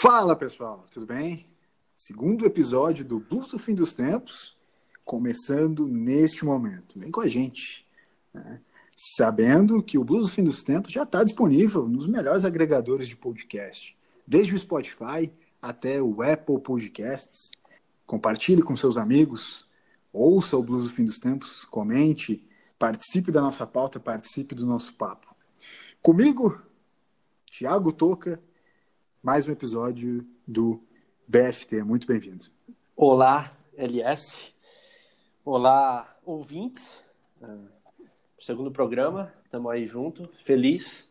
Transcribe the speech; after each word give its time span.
Fala 0.00 0.36
pessoal, 0.36 0.86
tudo 0.92 1.06
bem? 1.06 1.44
Segundo 1.96 2.46
episódio 2.46 3.04
do 3.04 3.18
Blues 3.18 3.48
do 3.48 3.58
Fim 3.58 3.74
dos 3.74 3.94
Tempos, 3.94 4.56
começando 5.04 5.88
neste 5.88 6.44
momento. 6.44 7.00
Vem 7.00 7.10
com 7.10 7.20
a 7.20 7.28
gente. 7.28 7.84
Né? 8.32 8.60
Sabendo 8.94 9.82
que 9.82 9.98
o 9.98 10.04
Blues 10.04 10.26
do 10.26 10.32
Fim 10.32 10.44
dos 10.44 10.62
Tempos 10.62 10.92
já 10.92 11.02
está 11.02 11.24
disponível 11.24 11.88
nos 11.88 12.06
melhores 12.06 12.44
agregadores 12.44 13.08
de 13.08 13.16
podcast, 13.16 13.98
desde 14.24 14.54
o 14.54 14.58
Spotify 14.60 15.32
até 15.60 16.00
o 16.00 16.22
Apple 16.22 16.60
Podcasts. 16.60 17.50
Compartilhe 18.06 18.62
com 18.62 18.76
seus 18.76 18.96
amigos, 18.96 19.68
ouça 20.12 20.56
o 20.56 20.62
Blues 20.62 20.84
do 20.84 20.90
Fim 20.90 21.06
dos 21.06 21.18
Tempos, 21.18 21.64
comente, 21.64 22.46
participe 22.78 23.32
da 23.32 23.42
nossa 23.42 23.66
pauta, 23.66 23.98
participe 23.98 24.54
do 24.54 24.64
nosso 24.64 24.94
papo. 24.94 25.34
Comigo, 26.00 26.62
Tiago 27.46 27.92
Toca, 27.92 28.40
mais 29.22 29.48
um 29.48 29.52
episódio 29.52 30.26
do 30.46 30.82
BFT. 31.26 31.82
Muito 31.82 32.06
bem-vindo. 32.06 32.44
Olá, 32.96 33.50
LS. 33.76 34.34
Olá, 35.44 36.16
ouvintes. 36.24 36.98
Uh, 37.40 37.68
segundo 38.40 38.70
programa, 38.70 39.32
estamos 39.44 39.70
aí 39.70 39.86
junto, 39.86 40.30
feliz 40.44 41.08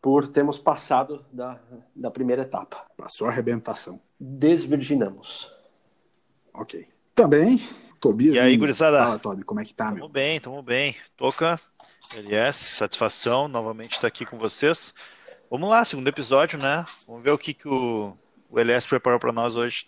por 0.00 0.28
termos 0.28 0.58
passado 0.58 1.24
da, 1.32 1.60
da 1.94 2.10
primeira 2.10 2.42
etapa. 2.42 2.86
Passou 2.96 3.26
a 3.26 3.30
arrebentação. 3.30 4.00
Desvirginamos. 4.18 5.50
Ok. 6.52 6.86
Também, 7.14 7.66
Tobias. 8.00 8.36
E 8.36 8.40
aí, 8.40 8.56
gurizada? 8.56 8.98
Fala, 8.98 9.18
Tobi, 9.18 9.42
como 9.44 9.60
é 9.60 9.64
que 9.64 9.74
tá, 9.74 9.86
tamo 9.86 9.96
meu? 9.96 10.08
bem, 10.08 10.40
tamo 10.40 10.62
bem. 10.62 10.96
Toca, 11.16 11.58
LS, 12.14 12.58
satisfação 12.76 13.48
novamente 13.48 13.92
estar 13.92 14.08
aqui 14.08 14.26
com 14.26 14.36
vocês. 14.36 14.92
Vamos 15.54 15.70
lá, 15.70 15.84
segundo 15.84 16.08
episódio, 16.08 16.58
né? 16.58 16.84
Vamos 17.06 17.22
ver 17.22 17.30
o 17.30 17.38
que, 17.38 17.54
que 17.54 17.68
o, 17.68 18.16
o 18.50 18.58
LS 18.58 18.88
preparou 18.88 19.20
para 19.20 19.32
nós 19.32 19.54
hoje. 19.54 19.86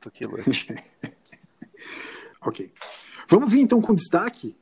Tô 0.00 0.08
aqui, 0.08 0.24
ok. 2.40 2.72
Vamos 3.28 3.52
vir 3.52 3.62
então 3.62 3.82
com 3.82 3.94
o 3.94 3.96
destaque 3.96 4.54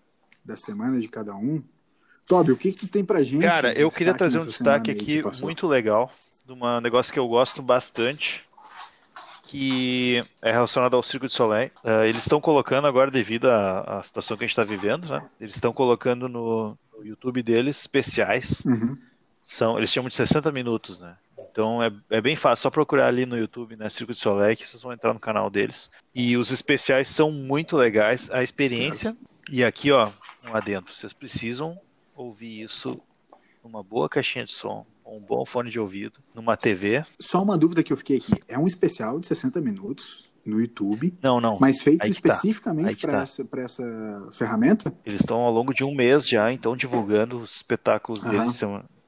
da 0.42 0.56
semana 0.56 0.98
de 0.98 1.08
cada 1.08 1.36
um. 1.36 1.62
Tobi, 2.26 2.52
o 2.52 2.56
que, 2.56 2.72
que 2.72 2.78
tu 2.78 2.88
tem 2.88 3.04
pra 3.04 3.22
gente? 3.22 3.42
Cara, 3.42 3.78
eu 3.78 3.90
queria 3.90 4.14
trazer 4.14 4.38
um 4.38 4.46
destaque 4.46 4.90
aqui 4.90 5.22
muito 5.42 5.66
legal, 5.66 6.10
de 6.46 6.54
um 6.54 6.80
negócio 6.80 7.12
que 7.12 7.18
eu 7.18 7.28
gosto 7.28 7.60
bastante, 7.60 8.48
que 9.42 10.24
é 10.40 10.50
relacionado 10.50 10.96
ao 10.96 11.02
Circo 11.02 11.27
de 11.27 11.34
Soleil. 11.34 11.70
Uh, 11.84 12.04
eles 12.06 12.22
estão 12.22 12.40
colocando 12.40 12.86
agora, 12.86 13.10
devido 13.10 13.50
à, 13.50 13.98
à 13.98 14.02
situação 14.02 14.38
que 14.38 14.44
a 14.44 14.46
gente 14.46 14.58
está 14.58 14.64
vivendo, 14.64 15.06
né? 15.06 15.22
Eles 15.38 15.54
estão 15.54 15.70
colocando 15.70 16.30
no, 16.30 16.78
no 16.96 17.04
YouTube 17.04 17.42
deles 17.42 17.78
especiais. 17.78 18.64
Uhum. 18.64 18.96
São, 19.44 19.76
eles 19.76 19.90
chamam 19.90 20.08
de 20.08 20.14
60 20.14 20.50
minutos, 20.50 21.00
né? 21.00 21.16
Então 21.50 21.82
é, 21.82 21.92
é 22.08 22.20
bem 22.20 22.34
fácil, 22.34 22.62
só 22.62 22.70
procurar 22.70 23.06
ali 23.08 23.26
no 23.26 23.36
YouTube, 23.36 23.76
né, 23.78 23.90
Circo 23.90 24.14
de 24.14 24.18
Soleil, 24.18 24.56
que 24.56 24.66
vocês 24.66 24.82
vão 24.82 24.92
entrar 24.92 25.12
no 25.12 25.20
canal 25.20 25.50
deles. 25.50 25.90
E 26.14 26.36
os 26.36 26.50
especiais 26.50 27.06
são 27.08 27.30
muito 27.30 27.76
legais, 27.76 28.30
a 28.30 28.42
experiência. 28.42 29.14
E 29.50 29.62
aqui, 29.62 29.92
ó, 29.92 30.10
um 30.50 30.56
adendo, 30.56 30.90
vocês 30.90 31.12
precisam 31.12 31.78
ouvir 32.16 32.62
isso 32.62 32.98
numa 33.62 33.82
boa 33.82 34.08
caixinha 34.08 34.44
de 34.46 34.52
som, 34.52 34.86
um 35.04 35.20
bom 35.20 35.44
fone 35.44 35.70
de 35.70 35.78
ouvido, 35.78 36.20
numa 36.34 36.56
TV. 36.56 37.04
Só 37.20 37.42
uma 37.42 37.58
dúvida 37.58 37.82
que 37.82 37.92
eu 37.92 37.96
fiquei 37.96 38.16
aqui. 38.16 38.32
É 38.48 38.58
um 38.58 38.66
especial 38.66 39.20
de 39.20 39.26
60 39.26 39.60
minutos 39.60 40.32
no 40.44 40.60
YouTube, 40.60 41.14
Não, 41.22 41.40
não. 41.40 41.58
mas 41.58 41.80
feito 41.80 42.00
tá. 42.00 42.06
Especificamente 42.08 42.96
que 42.96 43.06
para 43.06 43.18
tá. 43.18 43.22
essa, 43.22 43.46
essa 43.58 44.28
ferramenta? 44.32 44.92
Eles 45.04 45.20
estão 45.20 45.40
ao 45.40 45.52
longo 45.52 45.72
de 45.72 45.84
um 45.84 45.94
mês 45.94 46.28
já, 46.28 46.52
então, 46.52 46.76
divulgando 46.76 47.38
os 47.38 47.56
espetáculos 47.56 48.22
Aham. 48.24 48.30
deles 48.30 48.54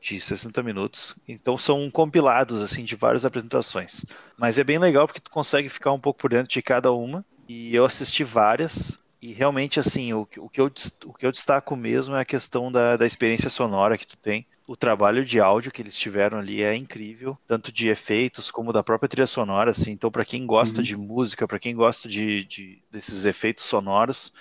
de 0.07 0.21
60 0.21 0.63
minutos. 0.63 1.19
Então 1.27 1.59
são 1.59 1.91
compilados 1.91 2.63
assim 2.63 2.85
de 2.85 2.97
várias 2.97 3.25
apresentações. 3.25 4.05
Mas 4.37 4.59
é 4.59 4.65
bem 4.65 4.79
legal 4.79 5.07
porque 5.07 5.21
tu 5.21 5.31
consegue 5.31 5.69
ficar 5.69 5.93
um 5.93 6.01
pouco 6.01 6.21
por 6.21 6.31
dentro 6.31 6.49
de 6.53 6.63
cada 6.63 6.93
uma. 6.93 7.25
E 7.49 7.75
eu 7.75 7.85
assisti 7.85 8.25
várias. 8.25 8.97
E 9.21 9.33
realmente, 9.33 9.81
assim, 9.81 10.13
o, 10.13 10.27
que- 10.27 10.39
o, 10.41 10.49
que 10.49 10.61
eu, 10.61 10.67
o 11.07 11.15
que 11.15 11.27
eu 11.27 11.33
destaco 11.33 11.75
mesmo 11.75 12.15
é 12.15 12.21
a 12.21 12.25
questão 12.25 12.71
da, 12.71 12.97
da 12.97 13.07
experiência 13.07 13.49
sonora 13.51 13.97
que 13.99 14.07
tu 14.07 14.17
tem. 14.19 14.47
O 14.67 14.77
trabalho 14.77 15.25
de 15.25 15.41
áudio 15.41 15.73
que 15.73 15.81
eles 15.81 15.97
tiveram 15.97 16.39
ali 16.39 16.63
é 16.63 16.75
incrível, 16.75 17.39
tanto 17.47 17.73
de 17.73 17.89
efeitos 17.89 18.51
como 18.51 18.73
da 18.73 18.83
própria 18.85 19.09
trilha 19.09 19.27
sonora, 19.27 19.71
assim. 19.71 19.93
Então, 19.93 20.11
para 20.11 20.25
quem 20.25 20.45
gosta 20.47 20.83
Uhum. 20.83 20.83
de 20.83 20.97
música, 20.97 21.47
para 21.49 21.59
quem 21.59 21.75
gosta 21.75 22.09
de, 22.09 22.45
de- 22.45 22.85
desses 22.91 23.25
efeitos 23.25 23.65
sonoros, 23.65 24.33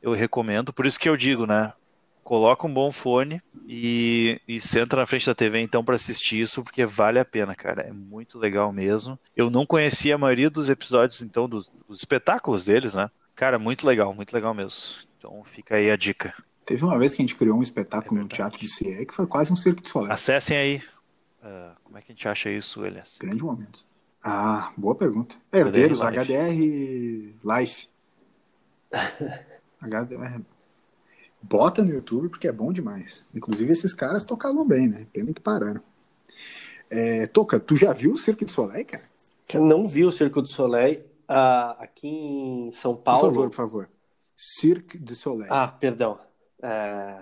eu 0.00 0.12
recomendo. 0.12 0.72
Por 0.72 0.86
isso 0.86 0.98
que 0.98 1.08
eu 1.08 1.16
digo, 1.16 1.46
né? 1.46 1.72
Coloca 2.22 2.66
um 2.66 2.72
bom 2.72 2.92
fone 2.92 3.42
e, 3.66 4.40
e 4.46 4.60
senta 4.60 4.96
na 4.96 5.06
frente 5.06 5.26
da 5.26 5.34
TV 5.34 5.60
então 5.60 5.84
para 5.84 5.96
assistir 5.96 6.40
isso, 6.40 6.62
porque 6.62 6.86
vale 6.86 7.18
a 7.18 7.24
pena, 7.24 7.54
cara. 7.54 7.82
É 7.82 7.92
muito 7.92 8.38
legal 8.38 8.72
mesmo. 8.72 9.18
Eu 9.36 9.50
não 9.50 9.66
conhecia 9.66 10.14
a 10.14 10.18
maioria 10.18 10.48
dos 10.48 10.68
episódios, 10.68 11.20
então, 11.20 11.48
dos, 11.48 11.70
dos 11.88 11.98
espetáculos 11.98 12.64
deles, 12.64 12.94
né? 12.94 13.10
Cara, 13.34 13.58
muito 13.58 13.86
legal, 13.86 14.14
muito 14.14 14.32
legal 14.32 14.54
mesmo. 14.54 14.78
Então 15.18 15.42
fica 15.44 15.76
aí 15.76 15.90
a 15.90 15.96
dica. 15.96 16.34
Teve 16.64 16.84
uma 16.84 16.98
vez 16.98 17.12
que 17.12 17.22
a 17.22 17.24
gente 17.24 17.34
criou 17.34 17.58
um 17.58 17.62
espetáculo 17.62 18.20
É 18.20 18.22
no. 18.22 18.28
Teatro 18.28 18.58
de 18.58 18.68
CIE 18.68 19.04
que 19.04 19.14
foi 19.14 19.26
quase 19.26 19.52
um 19.52 19.56
circo 19.56 19.82
de 19.82 19.88
soleil. 19.88 20.12
Acessem 20.12 20.56
aí. 20.56 20.82
Ah, 21.42 21.72
como 21.82 21.98
é 21.98 22.02
que 22.02 22.12
a 22.12 22.14
gente 22.14 22.28
acha 22.28 22.50
isso, 22.50 22.84
Elias? 22.84 23.16
Grande 23.20 23.42
momento. 23.42 23.84
Ah, 24.22 24.72
boa 24.76 24.94
pergunta. 24.94 25.34
Herdeiros, 25.52 26.00
HDR 26.00 26.22
HDR 26.22 27.34
Life. 27.44 27.88
HDR. 29.82 30.40
Bota 31.42 31.82
no 31.82 31.92
YouTube 31.92 32.28
porque 32.28 32.48
é 32.48 32.52
bom 32.52 32.72
demais. 32.72 33.24
Inclusive, 33.34 33.72
esses 33.72 33.92
caras 33.92 34.24
tocavam 34.24 34.66
bem, 34.66 34.88
né? 34.88 35.06
Pena 35.12 35.32
que 35.32 35.40
pararam. 35.40 35.80
É, 36.88 37.26
Toca, 37.26 37.58
tu 37.58 37.74
já 37.74 37.92
viu 37.92 38.12
o 38.12 38.18
Circo 38.18 38.44
de 38.44 38.52
Soleil, 38.52 38.84
cara? 38.86 39.04
Eu 39.52 39.64
não 39.64 39.86
vi 39.88 40.04
o 40.04 40.12
Circo 40.12 40.40
do 40.40 40.48
Soleil 40.48 41.02
ah, 41.28 41.76
aqui 41.80 42.08
em 42.08 42.72
São 42.72 42.94
Por 42.94 43.02
Paulo. 43.02 43.26
favor, 43.26 43.50
por 43.50 43.56
favor. 43.56 43.88
Cirque 44.36 44.98
de 44.98 45.14
Soleil. 45.14 45.52
Ah, 45.52 45.68
perdão. 45.68 46.18
É, 46.62 47.18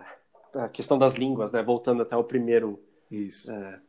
a 0.54 0.69
questão 0.69 0.98
das 0.98 1.14
línguas, 1.14 1.50
né? 1.53 1.62
Voltando 1.62 2.03
até 2.03 2.16
o 2.16 2.25
primeiro 2.25 2.80
Isso. 3.10 3.50
é, 3.50 3.80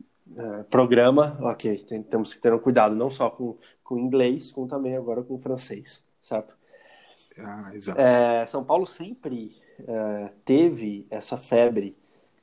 programa. 0.70 1.38
Ok, 1.42 1.86
tem- 1.88 2.04
temos 2.04 2.34
que 2.34 2.42
ter 2.42 2.54
um 2.54 2.60
cuidado 2.60 2.96
não 2.96 3.10
só 3.12 3.30
com, 3.30 3.58
com 3.84 3.98
inglês, 3.98 4.52
como 4.52 4.68
também 4.68 4.96
agora 4.96 5.22
com 5.24 5.38
francês, 5.40 6.04
certo? 6.22 6.56
Ah, 7.40 7.72
exato. 7.74 8.00
É, 8.00 8.46
São 8.46 8.64
Paulo 8.64 8.86
sempre 8.86 9.60
é, 9.88 10.30
teve 10.46 11.06
essa 11.10 11.38
febre, 11.38 11.96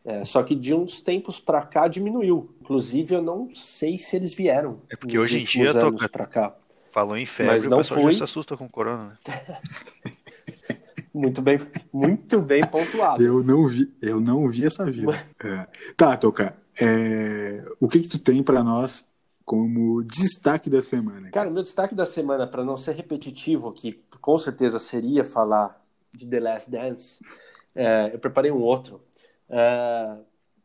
é, 0.04 0.24
só 0.24 0.42
que 0.42 0.54
de 0.54 0.72
uns 0.74 1.00
tempos 1.00 1.38
para 1.40 1.62
cá 1.62 1.86
diminuiu. 1.88 2.54
Inclusive, 2.60 3.14
eu 3.14 3.22
não 3.22 3.54
sei 3.54 3.98
se 3.98 4.16
eles 4.16 4.32
vieram. 4.34 4.80
É 4.90 4.96
porque 4.96 5.18
hoje 5.18 5.40
em 5.40 5.44
dia, 5.44 5.72
Toca- 5.72 6.08
pra 6.08 6.26
cá. 6.26 6.56
Falou 6.90 7.16
em 7.16 7.26
febre, 7.26 7.52
Mas 7.54 7.66
o 7.66 7.70
não 7.70 7.78
pessoal 7.78 8.00
fui. 8.02 8.12
já 8.12 8.18
se 8.18 8.24
assusta 8.24 8.56
com 8.56 8.68
corona, 8.68 9.18
né? 9.26 9.58
Muito 11.14 11.40
bem, 11.42 11.58
muito 11.92 12.40
bem 12.40 12.64
pontuado. 12.66 13.22
Eu 13.22 13.42
não 13.42 13.66
vi, 13.68 13.92
eu 14.00 14.20
não 14.20 14.48
vi 14.48 14.64
essa 14.66 14.84
vida. 14.90 15.12
É. 15.44 15.66
Tá, 15.96 16.16
Toca. 16.16 16.56
é, 16.80 17.64
o 17.80 17.88
que 17.88 18.00
que 18.00 18.08
tu 18.08 18.18
tem 18.18 18.42
pra 18.42 18.62
nós 18.62 19.06
como 19.44 20.02
destaque 20.04 20.68
da 20.68 20.82
semana? 20.82 21.30
Cara, 21.30 21.48
o 21.48 21.52
meu 21.52 21.62
destaque 21.62 21.94
da 21.94 22.04
semana, 22.06 22.46
para 22.46 22.64
não 22.64 22.76
ser 22.76 22.94
repetitivo, 22.94 23.72
que 23.72 24.00
com 24.20 24.38
certeza 24.38 24.78
seria 24.78 25.24
falar 25.24 25.80
de 26.18 26.26
The 26.26 26.40
Last 26.40 26.70
Dance, 26.70 27.18
é, 27.74 28.10
eu 28.12 28.18
preparei 28.18 28.50
um 28.50 28.60
outro. 28.60 29.00
É, 29.48 30.16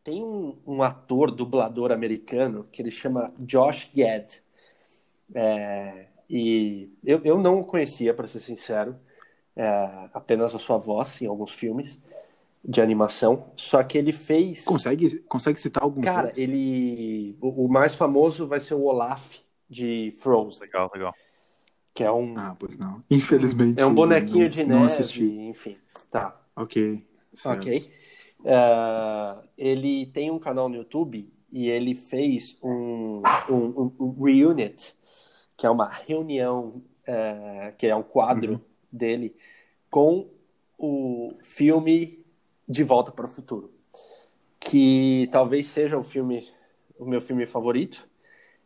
tem 0.04 0.24
um, 0.24 0.58
um 0.66 0.84
ator, 0.84 1.32
dublador 1.32 1.92
americano, 1.92 2.66
que 2.72 2.82
ele 2.82 2.92
chama 2.92 3.34
Josh 3.40 3.90
Gad. 3.96 4.42
É, 5.34 6.08
e 6.30 6.90
eu, 7.04 7.22
eu 7.24 7.40
não 7.40 7.60
o 7.60 7.66
conhecia, 7.66 8.14
para 8.14 8.28
ser 8.28 8.40
sincero, 8.40 8.96
é, 9.56 10.10
apenas 10.14 10.56
a 10.56 10.60
sua 10.60 10.78
voz 10.78 11.22
em 11.22 11.28
alguns 11.28 11.52
filmes 11.52 12.02
de 12.64 12.82
animação. 12.82 13.52
Só 13.56 13.84
que 13.84 13.98
ele 13.98 14.12
fez. 14.12 14.64
Consegue, 14.64 15.20
consegue 15.20 15.60
citar 15.60 15.84
alguns 15.84 16.06
Cara, 16.06 16.32
deles? 16.32 16.40
ele. 16.40 17.38
O, 17.40 17.66
o 17.66 17.68
mais 17.70 17.96
famoso 17.96 18.48
vai 18.48 18.60
ser 18.60 18.74
o 18.74 18.84
Olaf 18.84 19.38
de 19.70 20.14
Frozen, 20.20 20.62
Legal, 20.62 20.92
legal. 20.94 21.16
Que 21.94 22.04
é 22.04 22.12
um, 22.12 22.38
Ah, 22.38 22.56
pois 22.60 22.78
não. 22.78 23.04
Infelizmente. 23.10 23.80
é 23.80 23.86
um 23.86 23.94
bonequinho 23.94 24.44
não- 24.44 24.50
de 24.50 24.64
não 24.64 24.80
neve, 24.82 24.86
assisti. 24.86 25.24
enfim. 25.26 25.78
Tá, 26.10 26.40
Ok. 26.56 27.06
certo. 27.34 27.58
ok. 27.68 27.92
Ah, 28.46 29.42
ele 29.58 30.08
tem 30.08 30.32
um 30.32 30.40
canal 30.40 30.68
no 30.68 30.76
YouTube 30.76 31.32
e 31.52 31.70
ele 31.70 31.94
fez 31.96 32.58
um, 32.64 33.22
um, 33.50 33.56
um- 33.56 33.92
um 34.00 34.24
reunit, 34.24 34.96
que 35.56 35.66
é 35.66 35.70
uma 35.70 35.88
reunião, 35.88 36.76
eh, 37.06 37.74
que 37.78 37.88
é 37.88 37.96
um 37.96 38.02
quadro 38.04 38.54
Uhum. 38.54 38.60
dele, 38.92 39.36
com 39.90 40.30
o 40.78 41.34
filme 41.44 42.26
De 42.68 42.84
Volta 42.84 43.12
para 43.12 43.26
o 43.26 43.30
Futuro. 43.30 43.72
Que 44.60 45.28
talvez 45.32 45.68
seja 45.68 45.98
o 45.98 46.04
filme, 46.04 46.48
o 46.98 47.06
meu 47.06 47.22
filme 47.22 47.46
favorito. 47.46 48.08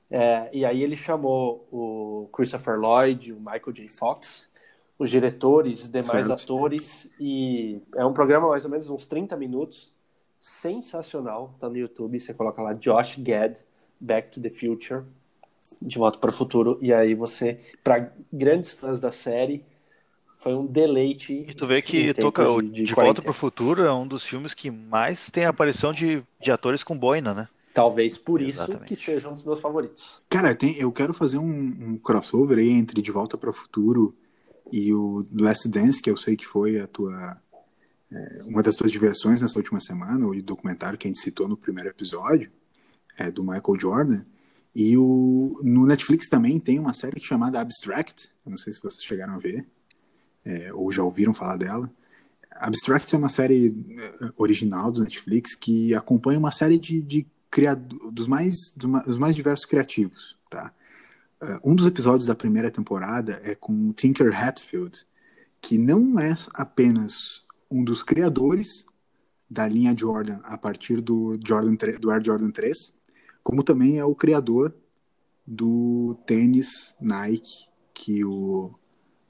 É, 0.09 0.49
e 0.53 0.65
aí 0.65 0.81
ele 0.81 0.95
chamou 0.95 1.67
o 1.71 2.29
Christopher 2.31 2.79
Lloyd, 2.79 3.33
o 3.33 3.39
Michael 3.39 3.73
J. 3.73 3.89
Fox, 3.89 4.49
os 4.97 5.09
diretores, 5.09 5.83
os 5.83 5.89
demais 5.89 6.27
Certo. 6.27 6.43
atores, 6.43 7.09
e 7.19 7.81
é 7.95 8.05
um 8.05 8.13
programa 8.13 8.47
mais 8.49 8.63
ou 8.65 8.71
menos 8.71 8.89
uns 8.89 9.05
30 9.05 9.35
minutos, 9.35 9.91
sensacional, 10.39 11.55
tá 11.59 11.69
no 11.69 11.77
YouTube, 11.77 12.19
você 12.19 12.33
coloca 12.33 12.61
lá 12.61 12.73
Josh 12.73 13.17
Gad, 13.19 13.57
Back 13.99 14.31
to 14.31 14.41
the 14.41 14.49
Future, 14.49 15.03
De 15.81 15.97
Volta 15.97 16.17
para 16.17 16.29
o 16.29 16.33
Futuro. 16.33 16.77
E 16.81 16.93
aí 16.93 17.13
você, 17.13 17.59
para 17.83 18.11
grandes 18.31 18.71
fãs 18.71 19.01
da 19.01 19.11
série, 19.11 19.65
foi 20.37 20.53
um 20.53 20.65
deleite. 20.65 21.45
E 21.47 21.53
tu 21.53 21.67
vê 21.67 21.81
que 21.81 22.13
toca 22.13 22.43
de, 22.61 22.69
de, 22.69 22.83
de 22.85 22.93
Volta 22.93 23.21
para 23.21 23.31
o 23.31 23.33
Futuro 23.33 23.83
é 23.83 23.93
um 23.93 24.07
dos 24.07 24.25
filmes 24.25 24.53
que 24.53 24.71
mais 24.71 25.29
tem 25.29 25.45
a 25.45 25.49
aparição 25.49 25.91
de, 25.91 26.23
de 26.39 26.51
atores 26.51 26.83
com 26.83 26.97
boina, 26.97 27.33
né? 27.33 27.47
Talvez 27.77 28.17
por 28.17 28.41
Exatamente. 28.41 28.91
isso 28.91 29.03
que 29.03 29.05
seja 29.11 29.29
um 29.29 29.33
dos 29.33 29.43
meus 29.43 29.59
favoritos. 29.59 30.23
Cara, 30.27 30.55
tem, 30.55 30.75
eu 30.79 30.91
quero 30.91 31.13
fazer 31.13 31.37
um, 31.37 31.45
um 31.47 31.95
crossover 31.99 32.57
aí 32.57 32.71
entre 32.71 33.03
De 33.03 33.11
Volta 33.11 33.37
para 33.37 33.51
o 33.51 33.53
Futuro 33.53 34.17
e 34.71 34.91
o 34.91 35.27
Last 35.31 35.67
Dance, 35.69 36.01
que 36.01 36.09
eu 36.09 36.17
sei 36.17 36.35
que 36.35 36.43
foi 36.43 36.79
a 36.79 36.87
tua 36.87 37.39
é, 38.11 38.41
uma 38.47 38.63
das 38.63 38.75
tuas 38.75 38.91
diversões 38.91 39.43
nessa 39.43 39.59
última 39.59 39.79
semana, 39.79 40.25
o 40.25 40.41
documentário 40.41 40.97
que 40.97 41.07
a 41.07 41.09
gente 41.09 41.19
citou 41.19 41.47
no 41.47 41.55
primeiro 41.55 41.87
episódio, 41.87 42.51
é, 43.15 43.29
do 43.29 43.43
Michael 43.43 43.79
Jordan. 43.79 44.21
E 44.73 44.97
o, 44.97 45.61
no 45.63 45.85
Netflix 45.85 46.27
também 46.27 46.59
tem 46.59 46.79
uma 46.79 46.95
série 46.95 47.23
chamada 47.23 47.61
Abstract, 47.61 48.31
eu 48.43 48.49
não 48.49 48.57
sei 48.57 48.73
se 48.73 48.81
vocês 48.81 49.03
chegaram 49.03 49.35
a 49.35 49.37
ver, 49.37 49.67
é, 50.43 50.73
ou 50.73 50.91
já 50.91 51.03
ouviram 51.03 51.31
falar 51.31 51.57
dela. 51.57 51.91
Abstract 52.49 53.13
é 53.13 53.17
uma 53.19 53.29
série 53.29 53.67
é, 53.99 54.31
original 54.35 54.91
do 54.91 55.03
Netflix 55.03 55.53
que 55.53 55.93
acompanha 55.93 56.39
uma 56.39 56.51
série 56.51 56.79
de, 56.79 57.03
de 57.03 57.27
criado, 57.49 58.11
dos, 58.11 58.27
mais, 58.27 58.71
dos 58.75 59.17
mais 59.17 59.35
diversos 59.35 59.65
criativos. 59.65 60.37
Tá? 60.49 60.73
É, 61.41 61.59
um 61.63 61.75
dos 61.75 61.85
episódios 61.85 62.25
da 62.25 62.35
primeira 62.35 62.71
temporada 62.71 63.39
é 63.43 63.55
com 63.55 63.91
Tinker 63.93 64.33
Hatfield, 64.35 65.05
que 65.61 65.77
não 65.77 66.19
é 66.19 66.35
apenas 66.53 67.45
um 67.69 67.83
dos 67.83 68.03
criadores 68.03 68.85
da 69.49 69.67
linha 69.67 69.95
Jordan 69.97 70.39
a 70.43 70.57
partir 70.57 71.01
do, 71.01 71.37
Jordan, 71.45 71.75
do 71.99 72.11
Air 72.11 72.23
Jordan 72.23 72.51
3, 72.51 72.93
como 73.43 73.63
também 73.63 73.97
é 73.97 74.05
o 74.05 74.15
criador 74.15 74.75
do 75.45 76.17
tênis 76.25 76.93
Nike 76.99 77.67
que 77.93 78.23
o 78.23 78.73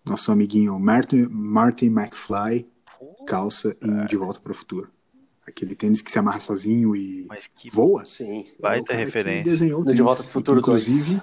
nosso 0.03 0.31
amiguinho 0.31 0.77
Martin, 0.79 1.27
Martin 1.29 1.87
McFly 1.87 2.67
calça 3.27 3.75
em 3.81 4.05
De 4.05 4.17
Volta 4.17 4.39
para 4.39 4.51
o 4.51 4.55
Futuro. 4.55 4.91
Aquele 5.47 5.75
tênis 5.75 6.01
que 6.01 6.11
se 6.11 6.19
amarra 6.19 6.41
sozinho 6.41 6.95
e 6.95 7.25
que... 7.55 7.69
voa. 7.69 8.03
Sim. 8.05 8.45
Vai 8.59 8.83
ter 8.83 8.95
referência. 8.95 9.45
desenhou 9.45 9.79
o 9.79 9.83
tênis, 9.83 9.95
De 9.95 10.03
Volta 10.03 10.21
para 10.21 10.29
o 10.29 10.33
Futuro, 10.33 10.59
inclusive, 10.59 11.13
2. 11.15 11.21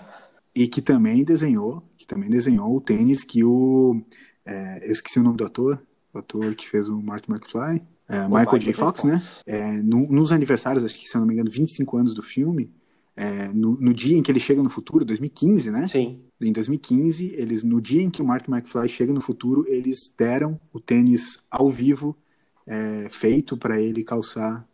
e 0.55 0.67
que 0.67 0.81
também 0.81 1.23
desenhou, 1.23 1.83
que 1.99 2.07
também 2.07 2.31
desenhou 2.31 2.75
o 2.75 2.81
tênis 2.81 3.23
que 3.23 3.45
o 3.45 4.03
é, 4.47 4.87
eu 4.87 4.93
esqueci 4.93 5.19
o 5.19 5.23
nome 5.23 5.37
do 5.37 5.45
ator, 5.45 5.81
o 6.13 6.19
ator 6.19 6.55
que 6.55 6.69
fez 6.69 6.89
o 6.89 7.01
Martin 7.01 7.33
McFly, 7.33 7.83
é, 8.09 8.25
Michael, 8.25 8.29
Michael 8.29 8.59
J. 8.59 8.73
Fox, 8.75 9.01
Fox, 9.01 9.05
né? 9.05 9.23
É, 9.47 9.73
no, 9.83 10.07
nos 10.09 10.33
aniversários, 10.33 10.85
acho 10.85 10.99
que 10.99 11.09
se 11.09 11.17
eu 11.17 11.21
não 11.21 11.27
me 11.27 11.35
engano, 11.35 11.51
25 11.51 11.97
anos 11.97 12.15
do 12.15 12.23
filme, 12.23 12.71
é, 13.17 13.49
no, 13.49 13.79
no, 13.81 13.95
dia 13.95 14.17
em 14.17 14.23
que 14.23 14.31
ele 14.31 14.41
chega 14.41 14.63
no 14.63 14.69
futuro, 14.69 15.05
2015, 15.05 15.71
né? 15.71 15.87
Sim. 15.87 16.21
Em 16.41 16.53
2015, 16.53 17.33
eles, 17.35 17.63
no 17.63 17.81
dia 17.81 18.03
em 18.03 18.11
que 18.11 18.21
o 18.21 18.25
Martin 18.25 18.51
McFly 18.51 18.89
chega 18.89 19.13
no 19.13 19.21
futuro, 19.21 19.65
eles 19.69 20.13
deram 20.19 20.61
o 20.73 20.81
tênis 20.81 21.39
ao 21.51 21.71
vivo 21.71 22.17
é, 22.67 23.09
feito 23.11 23.57
para 23.57 23.81
ele 23.81 24.05
calçar. 24.05 24.67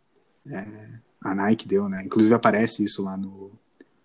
É, 0.47 0.65
a 1.23 1.35
Nike 1.35 1.67
deu, 1.67 1.87
né? 1.87 2.03
Inclusive 2.03 2.33
aparece 2.33 2.83
isso 2.83 3.03
lá 3.03 3.15
no, 3.15 3.51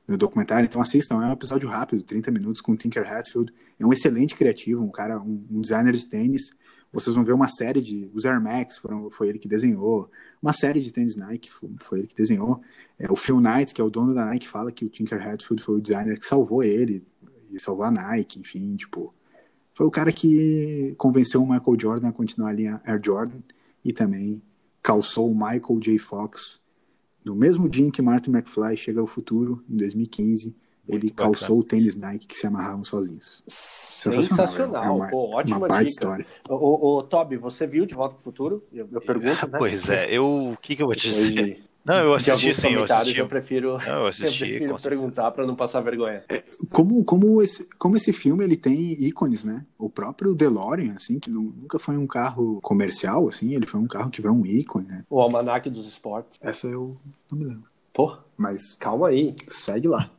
no 0.07 0.17
documentário. 0.17 0.67
Então 0.67 0.81
assistam, 0.81 1.23
é 1.23 1.29
um 1.29 1.33
episódio 1.33 1.69
rápido, 1.69 2.03
30 2.03 2.31
minutos, 2.31 2.61
com 2.61 2.73
o 2.73 2.77
Tinker 2.77 3.11
Hatfield. 3.11 3.53
É 3.79 3.87
um 3.87 3.93
excelente 3.93 4.35
criativo, 4.35 4.83
um 4.83 4.91
cara, 4.91 5.21
um, 5.21 5.45
um 5.51 5.61
designer 5.61 5.93
de 5.93 6.07
tênis 6.07 6.51
vocês 6.97 7.15
vão 7.15 7.25
ver 7.25 7.35
uma 7.35 7.49
série 7.49 7.83
de. 7.83 8.11
Os 8.15 8.25
Air 8.25 8.41
Max 8.41 8.79
foram, 8.79 9.11
foi 9.11 9.29
ele 9.29 9.39
que 9.39 9.49
desenhou. 9.49 10.11
Uma 10.41 10.53
série 10.53 10.81
de 10.81 10.93
tênis 10.93 11.17
Nike 11.17 11.51
foi, 11.51 11.71
foi 11.83 11.99
ele 12.01 12.09
que 12.09 12.17
desenhou. 12.17 12.61
É, 12.99 13.11
o 13.11 13.17
Phil 13.17 13.41
Knight, 13.41 13.75
que 13.75 13.81
é 13.81 13.85
o 13.85 13.91
dono 13.91 14.15
da 14.15 14.25
Nike, 14.25 14.49
fala 14.49 14.73
que 14.73 14.85
o 14.85 14.89
Tinker 14.89 15.21
Hatfield 15.21 15.63
foi 15.63 15.77
o 15.77 15.81
designer 15.81 16.19
que 16.19 16.27
salvou 16.27 16.63
ele 16.63 17.05
e 17.51 17.61
salvou 17.61 17.85
a 17.85 17.91
Nike, 17.91 18.41
enfim, 18.41 18.77
tipo. 18.77 19.15
Foi 19.75 19.87
o 19.87 19.91
cara 19.91 20.11
que 20.11 20.95
convenceu 20.97 21.43
o 21.43 21.47
Michael 21.47 21.77
Jordan 21.79 22.09
a 22.09 22.13
continuar 22.13 22.49
a 22.49 22.53
linha 22.55 22.81
Air 22.83 22.99
Jordan 23.05 23.41
e 23.87 23.93
também 23.93 24.43
calçou 24.83 25.31
o 25.31 25.35
Michael 25.35 25.79
J. 25.81 25.99
Fox 25.99 26.61
no 27.25 27.35
mesmo 27.35 27.69
dia 27.69 27.87
em 27.87 27.91
que 27.91 28.03
Martin 28.03 28.31
McFly 28.31 28.77
chega 28.77 29.01
ao 29.01 29.07
futuro, 29.07 29.65
em 29.69 29.77
2015 29.77 30.55
ele 30.89 31.11
calçou 31.11 31.59
o 31.59 31.65
tênis 31.65 31.97
Nike 31.97 32.29
que 32.29 32.37
se 32.37 32.47
amarravam 32.47 32.85
sozinhos. 32.85 33.43
Sensacional. 33.49 34.85
É 34.85 34.89
uma, 34.89 35.09
Pô, 35.09 35.31
ótima 35.35 35.57
uma 35.57 35.69
dica. 35.79 35.85
história. 35.85 36.27
Ô, 36.49 36.99
ô, 36.99 37.03
Toby, 37.03 37.37
você 37.37 37.67
viu 37.67 37.85
De 37.85 37.95
Volta 37.95 38.15
para 38.15 38.21
o 38.21 38.25
Futuro? 38.25 38.65
Eu, 38.73 38.89
eu 38.93 39.01
pergunto, 39.01 39.49
né? 39.49 39.59
Pois 39.59 39.89
é, 39.89 40.09
eu... 40.17 40.53
O 40.53 40.57
que, 40.57 40.77
que 40.77 40.83
eu 40.83 40.87
vou 40.87 40.95
te 40.95 41.09
dizer? 41.09 41.65
Não, 41.87 41.99
eu 41.99 42.15
assisti 42.15 42.53
sim, 42.53 42.73
eu 42.73 42.83
assisti. 42.83 43.21
Eu 43.21 43.29
prefiro, 43.29 43.79
não, 43.79 44.01
eu 44.01 44.07
assisti, 44.09 44.43
eu 44.43 44.49
prefiro 44.49 44.77
perguntar 44.83 45.31
para 45.31 45.47
não 45.47 45.55
passar 45.55 45.81
vergonha. 45.81 46.25
É, 46.29 46.43
como, 46.69 47.05
como, 47.05 47.41
esse, 47.41 47.65
como 47.79 47.97
esse 47.97 48.13
filme 48.13 48.43
ele 48.43 48.57
tem 48.57 48.93
ícones, 49.01 49.45
né? 49.45 49.65
O 49.79 49.89
próprio 49.89 50.35
DeLorean, 50.35 50.95
assim, 50.97 51.21
que 51.21 51.31
nunca 51.31 51.79
foi 51.79 51.97
um 51.97 52.07
carro 52.07 52.61
comercial, 52.61 53.29
assim, 53.29 53.55
ele 53.55 53.67
foi 53.67 53.79
um 53.81 53.87
carro 53.87 54.11
que 54.11 54.21
virou 54.21 54.37
um 54.37 54.45
ícone, 54.45 54.89
né? 54.89 55.05
O 55.09 55.21
Almanac 55.21 55.71
dos 55.71 55.87
Esportes. 55.87 56.41
Essa 56.43 56.67
eu 56.67 56.97
não 57.31 57.39
me 57.39 57.45
lembro. 57.45 57.65
Pô, 57.93 58.17
mas 58.37 58.75
calma 58.75 59.09
aí. 59.09 59.37
Segue 59.47 59.87
lá. 59.87 60.11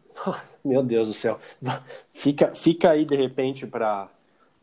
Meu 0.63 0.81
Deus 0.81 1.09
do 1.09 1.13
céu. 1.13 1.37
Fica, 2.13 2.55
fica 2.55 2.91
aí, 2.91 3.03
de 3.03 3.15
repente, 3.15 3.67
para 3.67 4.09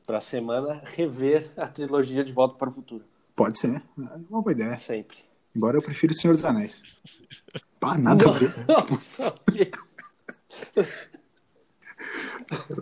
a 0.09 0.21
semana, 0.21 0.81
rever 0.85 1.51
a 1.57 1.67
trilogia 1.67 2.25
de 2.25 2.33
Volta 2.33 2.57
para 2.57 2.71
o 2.71 2.73
Futuro. 2.73 3.05
Pode 3.37 3.59
ser. 3.59 3.77
É 3.77 4.17
uma 4.31 4.41
boa 4.41 4.53
ideia. 4.53 4.79
Sempre. 4.79 5.19
Embora 5.55 5.79
eu 5.79 5.83
prefira 5.83 6.13
o 6.13 6.17
Senhor 6.17 6.35
dos 6.35 6.45
Anéis. 6.45 6.83
Pá, 7.79 7.97
nada 7.97 8.29
a 8.29 8.33
ver. 8.33 8.55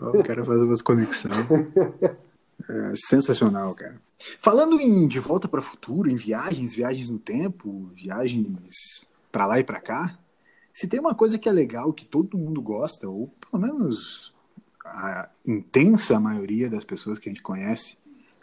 Nossa, 0.00 0.18
o 0.18 0.24
cara 0.24 0.44
faz 0.44 0.60
umas 0.62 0.82
conexões. 0.82 1.34
É, 2.68 2.92
sensacional, 2.94 3.74
cara. 3.74 4.00
Falando 4.40 4.80
em 4.80 5.08
De 5.08 5.18
Volta 5.18 5.48
para 5.48 5.60
o 5.60 5.62
Futuro, 5.64 6.08
em 6.08 6.16
viagens, 6.16 6.74
viagens 6.74 7.10
no 7.10 7.18
tempo, 7.18 7.90
viagens 7.94 9.06
para 9.30 9.46
lá 9.46 9.58
e 9.58 9.64
para 9.64 9.80
cá, 9.80 10.18
se 10.72 10.86
tem 10.86 11.00
uma 11.00 11.14
coisa 11.14 11.38
que 11.38 11.48
é 11.48 11.52
legal, 11.52 11.92
que 11.92 12.06
todo 12.06 12.38
mundo 12.38 12.62
gosta, 12.62 13.08
ou 13.08 13.28
pelo 13.50 13.62
menos 13.62 14.32
a 14.84 15.28
intensa 15.46 16.18
maioria 16.20 16.68
das 16.68 16.84
pessoas 16.84 17.18
que 17.18 17.28
a 17.28 17.32
gente 17.32 17.42
conhece 17.42 17.96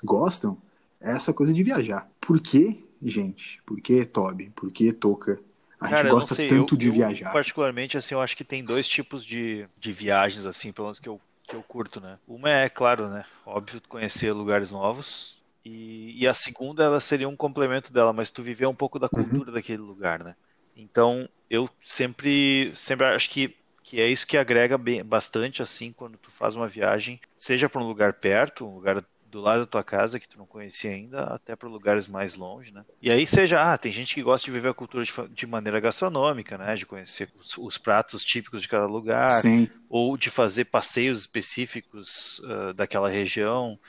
gostam, 0.03 0.57
é 0.99 1.11
essa 1.11 1.33
coisa 1.33 1.53
de 1.53 1.63
viajar. 1.63 2.09
Por 2.19 2.39
que, 2.39 2.85
gente? 3.03 3.61
Por 3.65 3.79
que, 3.81 4.05
Toby? 4.05 4.51
Por 4.55 4.71
que, 4.71 4.91
Toca? 4.91 5.41
A 5.79 5.87
Cara, 5.87 6.03
gente 6.03 6.11
gosta 6.11 6.35
tanto 6.35 6.73
eu, 6.73 6.77
de 6.77 6.87
eu, 6.87 6.93
viajar. 6.93 7.31
Particularmente, 7.31 7.97
assim, 7.97 8.13
eu 8.13 8.21
acho 8.21 8.35
que 8.35 8.43
tem 8.43 8.63
dois 8.63 8.87
tipos 8.87 9.23
de, 9.23 9.65
de 9.77 9.91
viagens, 9.93 10.45
assim, 10.45 10.73
pelo 10.73 10.87
menos 10.87 10.99
que 10.99 11.07
eu, 11.07 11.21
que 11.43 11.55
eu 11.55 11.63
curto, 11.63 12.01
né? 12.01 12.19
Uma 12.27 12.49
é, 12.49 12.67
claro, 12.67 13.07
né? 13.07 13.23
Óbvio, 13.45 13.81
conhecer 13.87 14.33
lugares 14.33 14.71
novos. 14.71 15.41
E, 15.63 16.21
e 16.21 16.27
a 16.27 16.33
segunda, 16.33 16.83
ela 16.83 16.99
seria 16.99 17.29
um 17.29 17.35
complemento 17.35 17.93
dela, 17.93 18.11
mas 18.11 18.29
tu 18.29 18.43
viver 18.43 18.65
um 18.65 18.75
pouco 18.75 18.99
da 18.99 19.07
uhum. 19.11 19.23
cultura 19.23 19.49
uhum. 19.49 19.55
daquele 19.55 19.81
lugar, 19.81 20.21
né? 20.21 20.35
Então, 20.75 21.27
eu 21.49 21.69
sempre, 21.81 22.71
sempre 22.75 23.05
acho 23.05 23.29
que, 23.29 23.55
que 23.83 24.01
é 24.01 24.07
isso 24.07 24.27
que 24.27 24.37
agrega 24.37 24.77
bem, 24.77 25.03
bastante, 25.03 25.61
assim, 25.61 25.93
quando 25.93 26.17
tu 26.17 26.29
faz 26.29 26.55
uma 26.55 26.67
viagem, 26.67 27.19
seja 27.37 27.69
para 27.69 27.81
um 27.81 27.87
lugar 27.87 28.13
perto, 28.13 28.65
um 28.65 28.75
lugar 28.75 29.03
do 29.29 29.39
lado 29.39 29.61
da 29.61 29.65
tua 29.65 29.83
casa 29.83 30.19
que 30.19 30.27
tu 30.27 30.37
não 30.37 30.45
conhecia 30.45 30.91
ainda, 30.91 31.23
até 31.23 31.55
para 31.55 31.69
lugares 31.69 32.07
mais 32.07 32.35
longe, 32.35 32.73
né? 32.73 32.83
E 33.01 33.11
aí 33.11 33.25
seja, 33.25 33.61
ah, 33.61 33.77
tem 33.77 33.91
gente 33.91 34.15
que 34.15 34.23
gosta 34.23 34.45
de 34.45 34.51
viver 34.51 34.69
a 34.69 34.73
cultura 34.73 35.03
de, 35.03 35.13
de 35.29 35.47
maneira 35.47 35.79
gastronômica, 35.79 36.57
né? 36.57 36.75
De 36.75 36.85
conhecer 36.85 37.29
os, 37.37 37.57
os, 37.57 37.77
pratos 37.77 38.25
típicos 38.25 38.61
de 38.61 38.67
cada 38.67 38.85
lugar, 38.85 39.41
Sim. 39.41 39.69
ou 39.89 40.17
de 40.17 40.29
fazer 40.29 40.65
passeios 40.65 41.21
específicos 41.21 42.39
uh, 42.39 42.73
daquela 42.73 43.09
região, 43.09 43.79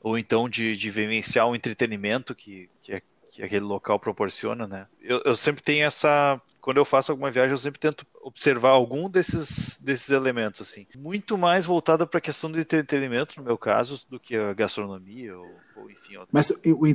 ou 0.00 0.18
então 0.18 0.48
de, 0.48 0.76
de 0.76 0.90
vivenciar 0.90 1.48
um 1.48 1.54
entretenimento 1.54 2.34
que, 2.34 2.68
que, 2.82 2.92
é, 2.92 3.02
que 3.30 3.42
aquele 3.42 3.64
local 3.64 3.98
proporciona, 3.98 4.66
né? 4.66 4.86
Eu, 5.00 5.22
eu 5.24 5.36
sempre 5.36 5.62
tenho 5.62 5.86
essa 5.86 6.40
quando 6.60 6.76
eu 6.76 6.84
faço 6.84 7.10
alguma 7.10 7.30
viagem, 7.30 7.52
eu 7.52 7.58
sempre 7.58 7.80
tento 7.80 8.06
observar 8.20 8.70
algum 8.70 9.08
desses, 9.08 9.78
desses 9.78 10.10
elementos, 10.10 10.60
assim. 10.60 10.86
Muito 10.94 11.38
mais 11.38 11.64
voltada 11.64 12.06
para 12.06 12.18
a 12.18 12.20
questão 12.20 12.50
do 12.50 12.60
entretenimento, 12.60 13.38
no 13.38 13.44
meu 13.44 13.56
caso, 13.56 14.06
do 14.08 14.20
que 14.20 14.36
a 14.36 14.52
gastronomia 14.52 15.36
ou, 15.38 15.50
ou 15.76 15.90
enfim. 15.90 16.16
Outra. 16.16 16.28
Mas 16.30 16.52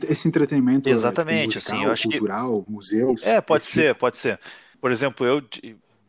esse 0.08 0.28
entretenimento 0.28 0.88
Exatamente, 0.88 1.58
é, 1.58 1.62
tipo, 1.62 1.72
musical, 1.72 1.78
assim, 1.78 1.86
eu 1.86 1.92
acho 1.92 2.10
cultural, 2.10 2.64
que... 2.64 2.72
museus... 2.72 3.24
É, 3.24 3.42
pode 3.42 3.66
ser, 3.66 3.96
pode 3.96 4.18
ser. 4.18 4.40
Por 4.80 4.92
exemplo, 4.92 5.26
eu 5.26 5.42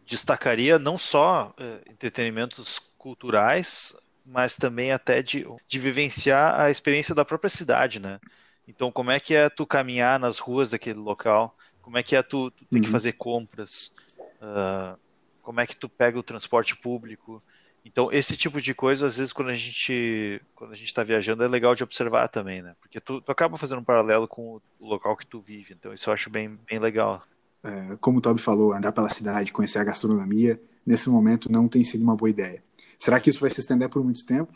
destacaria 0.06 0.78
não 0.78 0.99
só 0.99 1.54
é, 1.59 1.80
entretenimentos 1.90 2.78
culturais, 2.99 3.97
mas 4.25 4.56
também 4.56 4.92
até 4.92 5.23
de, 5.23 5.47
de 5.66 5.78
vivenciar 5.78 6.61
a 6.61 6.71
experiência 6.71 7.14
da 7.14 7.25
própria 7.25 7.49
cidade, 7.49 8.00
né? 8.00 8.21
Então, 8.66 8.90
como 8.90 9.11
é 9.11 9.20
que 9.20 9.35
é 9.35 9.49
tu 9.49 9.66
caminhar 9.66 10.18
nas 10.18 10.38
ruas 10.38 10.70
daquele 10.70 10.99
local? 10.99 11.56
Como 11.80 11.96
é 11.96 12.02
que 12.02 12.16
é 12.16 12.23
tu, 12.23 12.50
tu 12.50 12.64
ter 12.64 12.76
uhum. 12.76 12.82
que 12.82 12.90
fazer 12.90 13.12
compras? 13.12 13.92
Uh, 14.18 14.99
como 15.40 15.61
é 15.61 15.66
que 15.66 15.76
tu 15.76 15.88
pega 15.88 16.18
o 16.18 16.23
transporte 16.23 16.76
público? 16.76 17.42
Então, 17.85 18.11
esse 18.11 18.37
tipo 18.37 18.61
de 18.61 18.75
coisa, 18.75 19.06
às 19.06 19.16
vezes, 19.16 19.32
quando 19.32 19.50
a 19.50 19.54
gente 19.54 20.42
quando 20.56 20.73
a 20.73 20.75
gente 20.75 20.87
está 20.87 21.04
viajando, 21.04 21.44
é 21.44 21.49
legal 21.49 21.73
de 21.76 21.85
observar 21.85 22.26
também, 22.26 22.61
né? 22.61 22.75
Porque 22.80 23.00
tu, 23.00 23.20
tu, 23.20 23.30
acaba 23.30 23.56
fazendo 23.56 23.78
um 23.78 23.85
paralelo 23.85 24.26
com 24.26 24.61
o 24.80 24.88
local 24.88 25.16
que 25.16 25.25
tu 25.25 25.40
vive. 25.40 25.73
Então, 25.73 25.94
isso 25.94 26.11
eu 26.11 26.14
acho 26.14 26.28
bem, 26.28 26.58
bem 26.68 26.80
legal. 26.80 27.23
É, 27.62 27.96
como 28.00 28.18
o 28.18 28.20
Toby 28.20 28.40
falou, 28.40 28.73
andar 28.73 28.90
pela 28.90 29.08
cidade, 29.11 29.52
conhecer 29.52 29.78
a 29.78 29.85
gastronomia, 29.85 30.61
nesse 30.85 31.08
momento 31.08 31.50
não 31.50 31.68
tem 31.68 31.85
sido 31.85 32.02
uma 32.02 32.16
boa 32.16 32.28
ideia. 32.28 32.61
Será 32.99 33.20
que 33.20 33.30
isso 33.30 33.40
vai 33.40 33.50
se 33.50 33.61
estender 33.61 33.88
por 33.88 34.02
muito 34.02 34.26
tempo? 34.26 34.52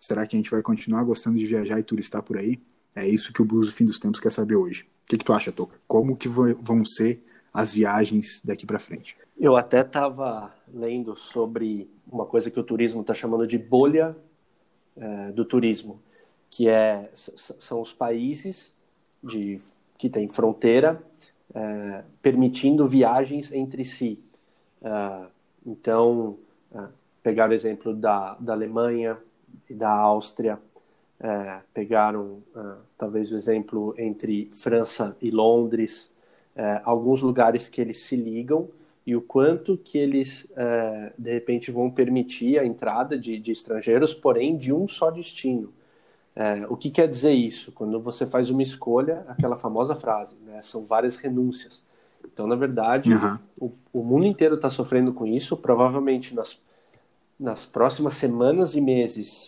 Será 0.00 0.26
que 0.26 0.34
a 0.34 0.38
gente 0.38 0.50
vai 0.50 0.60
continuar 0.60 1.04
gostando 1.04 1.38
de 1.38 1.46
viajar 1.46 1.78
e 1.78 1.84
turistar 1.84 2.20
por 2.20 2.36
aí? 2.36 2.60
É 2.96 3.06
isso 3.06 3.32
que 3.32 3.42
o 3.42 3.44
Blues 3.44 3.66
do 3.66 3.74
Fim 3.74 3.84
dos 3.84 3.98
Tempos 3.98 4.18
quer 4.18 4.32
saber 4.32 4.56
hoje. 4.56 4.84
O 5.04 5.08
que, 5.08 5.18
que 5.18 5.24
tu 5.24 5.32
acha, 5.32 5.52
Toca? 5.52 5.78
Como 5.86 6.16
que 6.16 6.28
vão 6.28 6.84
ser 6.84 7.22
as 7.52 7.74
viagens 7.74 8.40
daqui 8.42 8.66
para 8.66 8.78
frente? 8.78 9.14
Eu 9.38 9.54
até 9.54 9.82
estava 9.82 10.52
lendo 10.72 11.14
sobre 11.14 11.90
uma 12.10 12.24
coisa 12.24 12.50
que 12.50 12.58
o 12.58 12.64
turismo 12.64 13.02
está 13.02 13.12
chamando 13.12 13.46
de 13.46 13.58
bolha 13.58 14.16
é, 14.96 15.30
do 15.32 15.44
turismo, 15.44 16.00
que 16.48 16.68
é, 16.68 17.10
são 17.14 17.82
os 17.82 17.92
países 17.92 18.74
de, 19.22 19.60
que 19.98 20.08
têm 20.08 20.26
fronteira 20.26 21.02
é, 21.54 22.02
permitindo 22.22 22.88
viagens 22.88 23.52
entre 23.52 23.84
si. 23.84 24.18
É, 24.82 25.26
então, 25.66 26.38
é, 26.74 26.84
pegar 27.22 27.50
o 27.50 27.52
exemplo 27.52 27.94
da, 27.94 28.34
da 28.40 28.54
Alemanha 28.54 29.18
e 29.68 29.74
da 29.74 29.90
Áustria, 29.90 30.58
é, 31.20 31.60
pegaram 31.72 32.42
é, 32.54 32.60
talvez 32.96 33.32
o 33.32 33.36
exemplo 33.36 33.94
entre 33.98 34.50
França 34.52 35.16
e 35.20 35.30
Londres, 35.30 36.10
é, 36.54 36.80
alguns 36.84 37.22
lugares 37.22 37.68
que 37.68 37.80
eles 37.80 37.98
se 37.98 38.16
ligam 38.16 38.68
e 39.06 39.14
o 39.14 39.20
quanto 39.20 39.76
que 39.76 39.98
eles 39.98 40.46
é, 40.56 41.12
de 41.16 41.32
repente 41.32 41.70
vão 41.70 41.90
permitir 41.90 42.58
a 42.58 42.66
entrada 42.66 43.16
de, 43.18 43.38
de 43.38 43.52
estrangeiros, 43.52 44.12
porém 44.12 44.56
de 44.56 44.72
um 44.72 44.88
só 44.88 45.10
destino. 45.10 45.72
É, 46.34 46.66
o 46.68 46.76
que 46.76 46.90
quer 46.90 47.08
dizer 47.08 47.32
isso? 47.32 47.72
Quando 47.72 47.98
você 48.00 48.26
faz 48.26 48.50
uma 48.50 48.62
escolha, 48.62 49.24
aquela 49.28 49.56
famosa 49.56 49.94
frase, 49.94 50.36
né, 50.44 50.60
são 50.62 50.84
várias 50.84 51.16
renúncias. 51.16 51.82
Então, 52.24 52.46
na 52.46 52.56
verdade, 52.56 53.14
uhum. 53.14 53.38
o, 53.58 53.72
o, 54.00 54.04
mundo 54.04 54.26
inteiro 54.26 54.56
está 54.56 54.68
sofrendo 54.68 55.14
com 55.14 55.26
isso. 55.26 55.56
Provavelmente 55.56 56.34
nas, 56.34 56.60
nas 57.38 57.66
próximas 57.66 58.14
semanas 58.14 58.74
e 58.74 58.80
meses, 58.80 59.46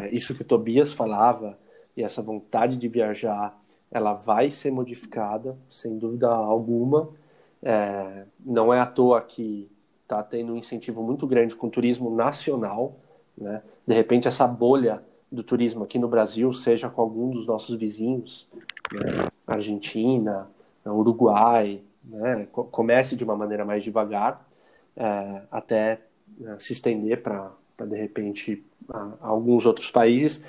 é, 0.00 0.14
isso 0.14 0.34
que 0.34 0.42
o 0.42 0.44
Tobias 0.44 0.92
falava 0.92 1.58
e 1.96 2.02
essa 2.02 2.22
vontade 2.22 2.76
de 2.76 2.88
viajar, 2.88 3.58
ela 3.90 4.12
vai 4.12 4.50
ser 4.50 4.70
modificada, 4.70 5.56
sem 5.68 5.98
dúvida 5.98 6.28
alguma. 6.28 7.08
É, 7.62 8.24
não 8.44 8.72
é 8.72 8.80
à 8.80 8.86
toa 8.86 9.20
que 9.20 9.68
está 10.02 10.22
tendo 10.22 10.52
um 10.52 10.56
incentivo 10.56 11.02
muito 11.02 11.26
grande 11.26 11.56
com 11.56 11.66
o 11.66 11.70
turismo 11.70 12.14
nacional. 12.14 12.96
Né? 13.36 13.62
De 13.86 13.94
repente, 13.94 14.28
essa 14.28 14.46
bolha 14.46 15.02
do 15.30 15.42
turismo 15.42 15.84
aqui 15.84 15.98
no 15.98 16.08
Brasil, 16.08 16.52
seja 16.52 16.88
com 16.88 17.00
algum 17.00 17.30
dos 17.30 17.46
nossos 17.46 17.74
vizinhos, 17.76 18.46
né? 18.92 19.28
Argentina, 19.46 20.48
Uruguai, 20.84 21.80
né? 22.04 22.46
comece 22.52 23.16
de 23.16 23.24
uma 23.24 23.36
maneira 23.36 23.64
mais 23.64 23.82
devagar, 23.82 24.46
é, 24.96 25.42
até 25.50 26.00
né, 26.38 26.56
se 26.60 26.72
estender 26.72 27.22
para, 27.22 27.52
de 27.86 27.96
repente, 27.96 28.64
a, 28.88 29.12
a 29.20 29.28
alguns 29.28 29.66
outros 29.66 29.90
países. 29.90 30.42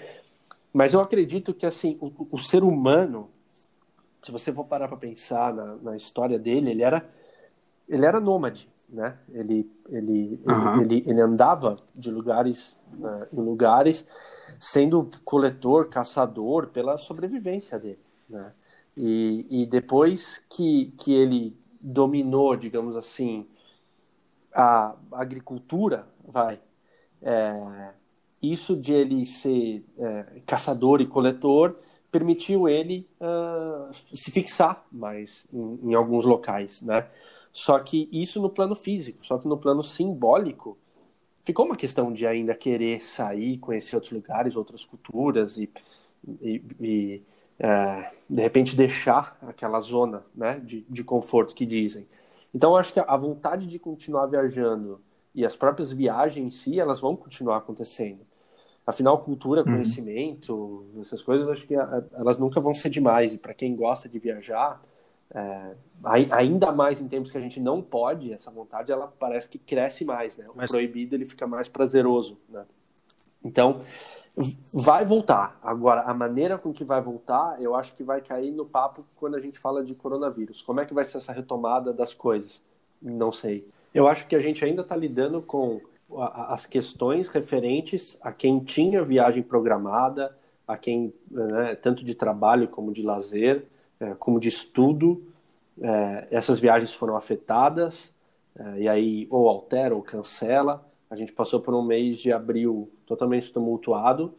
Mas 0.74 0.94
eu 0.94 1.00
acredito 1.00 1.54
que 1.54 1.66
assim 1.66 1.98
o, 2.00 2.28
o 2.32 2.38
ser 2.38 2.64
humano 2.64 3.30
se 4.28 4.32
você 4.32 4.52
for 4.52 4.66
parar 4.66 4.90
para 4.90 4.98
pensar 4.98 5.54
na, 5.54 5.76
na, 5.78 5.96
história 5.96 6.38
dele, 6.38 6.72
ele 6.72 6.84
era 6.84 7.08
ele 7.88 8.06
era 8.06 8.20
nômade, 8.20 8.70
né? 8.90 9.18
Ele 9.32 9.70
ele, 9.90 10.42
uhum. 10.46 10.82
ele, 10.82 11.04
ele, 11.08 11.22
andava 11.22 11.78
de 11.96 12.12
lugares 12.12 12.76
uh, 13.00 13.26
em 13.32 13.42
lugares, 13.42 14.06
sendo 14.60 15.10
coletor, 15.24 15.88
caçador 15.88 16.68
pela 16.68 16.98
sobrevivência 16.98 17.80
dele, 17.80 18.00
né? 18.30 18.52
E, 18.98 19.46
e 19.50 19.66
depois 19.66 20.42
que, 20.50 20.92
que 20.98 21.14
ele 21.14 21.56
dominou, 21.80 22.58
digamos 22.58 22.98
assim, 22.98 23.48
a 24.58 24.96
agricultura, 25.12 26.08
vai, 26.28 26.60
é, 27.22 27.92
isso 28.42 28.76
de 28.76 28.92
ele 28.92 29.24
ser 29.24 29.86
é, 30.00 30.42
caçador 30.48 31.00
e 31.00 31.06
coletor 31.06 31.76
permitiu 32.12 32.68
ele 32.68 33.08
uh, 33.20 33.94
se 33.94 34.32
fixar 34.32 34.84
mais 34.92 35.46
em, 35.54 35.92
em, 35.92 35.94
alguns 35.94 36.26
locais, 36.26 36.82
né? 36.82 37.08
Só 37.52 37.78
que 37.80 38.10
isso 38.12 38.42
no 38.42 38.50
plano 38.50 38.76
físico, 38.76 39.24
só 39.26 39.38
que 39.38 39.48
no 39.48 39.58
plano 39.58 39.84
simbólico 39.84 40.78
ficou 41.44 41.66
uma 41.66 41.76
questão 41.76 42.12
de 42.12 42.26
ainda 42.26 42.56
querer 42.56 43.02
sair, 43.02 43.58
conhecer 43.60 43.96
outros 43.96 44.14
lugares, 44.14 44.56
outras 44.56 44.86
culturas 44.86 45.58
e, 45.58 45.70
e, 46.42 46.62
e 46.80 47.24
uh, 47.60 48.16
de 48.30 48.42
repente 48.42 48.76
deixar 48.76 49.38
aquela 49.42 49.80
zona, 49.82 50.24
né, 50.34 50.60
de, 50.60 50.86
de 50.90 51.04
conforto 51.04 51.54
que 51.54 51.66
dizem. 51.66 52.08
Então 52.58 52.76
acho 52.76 52.92
que 52.92 53.00
a 53.00 53.16
vontade 53.16 53.68
de 53.68 53.78
continuar 53.78 54.26
viajando 54.26 55.00
e 55.34 55.46
as 55.46 55.56
próprias 55.56 55.92
viagens 55.92 56.44
em 56.44 56.50
si, 56.50 56.80
elas 56.80 57.00
vão 57.00 57.16
continuar 57.16 57.58
acontecendo. 57.58 58.26
Afinal, 58.84 59.20
cultura, 59.20 59.62
uhum. 59.62 59.74
conhecimento, 59.74 60.56
uhum. 60.56 61.02
essas 61.02 61.22
coisas, 61.22 61.48
acho 61.50 61.68
que 61.68 61.76
elas 61.76 62.40
nunca 62.40 62.60
vão 62.60 62.74
ser 62.74 62.90
demais. 62.90 63.36
E 63.36 63.38
para 63.38 63.54
quem 63.54 63.76
gosta 63.76 64.10
de 64.10 64.18
viajar, 64.18 64.82
é, 65.30 65.76
ainda 66.32 66.72
mais 66.72 67.00
em 67.00 67.08
tempos 67.08 67.32
que 67.32 67.38
a 67.38 67.42
gente 67.42 67.60
não 67.60 67.80
pode, 67.80 68.34
essa 68.34 68.50
vontade 68.50 68.92
ela 68.92 69.14
parece 69.20 69.48
que 69.48 69.60
cresce 69.60 70.04
mais, 70.04 70.36
né? 70.36 70.48
O 70.50 70.54
Mas... 70.56 70.72
proibido 70.72 71.14
ele 71.14 71.28
fica 71.28 71.46
mais 71.46 71.68
prazeroso, 71.68 72.40
né? 72.50 72.66
Então, 73.44 73.82
vai 74.74 75.06
voltar. 75.06 75.60
Agora, 75.64 76.02
a 76.02 76.14
maneira 76.14 76.58
com 76.58 76.74
que 76.74 76.84
vai 76.84 77.02
voltar, 77.02 77.62
eu 77.62 77.76
acho 77.76 77.94
que 77.96 78.04
vai 78.04 78.22
cair 78.22 78.52
no 78.52 78.66
papo 78.66 79.06
quando 79.16 79.36
a 79.36 79.40
gente 79.40 79.60
fala 79.60 79.84
de 79.84 79.96
coronavírus. 79.96 80.62
Como 80.62 80.80
é 80.80 80.86
que 80.86 80.94
vai 80.94 81.06
ser 81.06 81.18
essa 81.18 81.32
retomada 81.32 81.94
das 81.94 82.14
coisas? 82.14 82.64
Não 83.02 83.32
sei. 83.32 83.68
Eu 83.94 84.08
acho 84.08 84.28
que 84.28 84.36
a 84.36 84.40
gente 84.40 84.64
ainda 84.64 84.82
está 84.82 84.96
lidando 84.96 85.42
com 85.42 85.82
as 86.20 86.66
questões 86.66 87.28
referentes 87.28 88.18
a 88.22 88.32
quem 88.32 88.60
tinha 88.60 89.04
viagem 89.04 89.44
programada, 89.44 90.36
a 90.68 90.78
quem, 90.78 91.14
né, 91.30 91.76
tanto 91.76 92.06
de 92.06 92.16
trabalho 92.16 92.68
como 92.68 92.94
de 92.94 93.02
lazer, 93.02 93.66
é, 94.00 94.14
como 94.16 94.40
de 94.40 94.48
estudo, 94.50 95.24
é, 95.82 96.28
essas 96.32 96.60
viagens 96.60 96.94
foram 96.94 97.16
afetadas, 97.16 98.14
é, 98.56 98.82
e 98.82 98.88
aí 98.88 99.28
ou 99.30 99.50
altera 99.50 99.96
ou 99.96 100.02
cancela. 100.02 100.87
A 101.10 101.16
gente 101.16 101.32
passou 101.32 101.60
por 101.60 101.74
um 101.74 101.84
mês 101.84 102.20
de 102.20 102.32
abril 102.32 102.92
totalmente 103.06 103.52
tumultuado, 103.52 104.34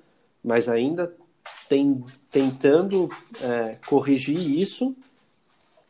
mas 0.45 0.69
ainda 0.69 1.15
tem, 1.69 2.05
tentando 2.31 3.09
é, 3.43 3.79
corrigir 3.89 4.39
isso, 4.39 4.95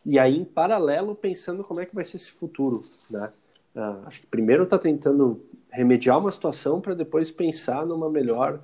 e 0.05 0.19
aí 0.19 0.39
em 0.39 0.45
paralelo 0.45 1.15
pensando 1.15 1.63
como 1.63 1.81
é 1.81 1.87
que 1.87 1.95
vai 1.95 2.05
ser 2.05 2.17
esse 2.17 2.33
futuro, 2.33 2.83
né? 3.11 3.33
Uh, 3.75 4.07
acho 4.07 4.21
que 4.23 4.27
primeiro 4.27 4.65
está 4.65 4.79
tentando 4.79 5.45
remediar 5.71 6.19
uma 6.19 6.33
situação 6.33 6.81
para 6.81 6.95
depois 6.95 7.31
pensar 7.31 7.87
numa 7.87 8.11
melhor 8.11 8.61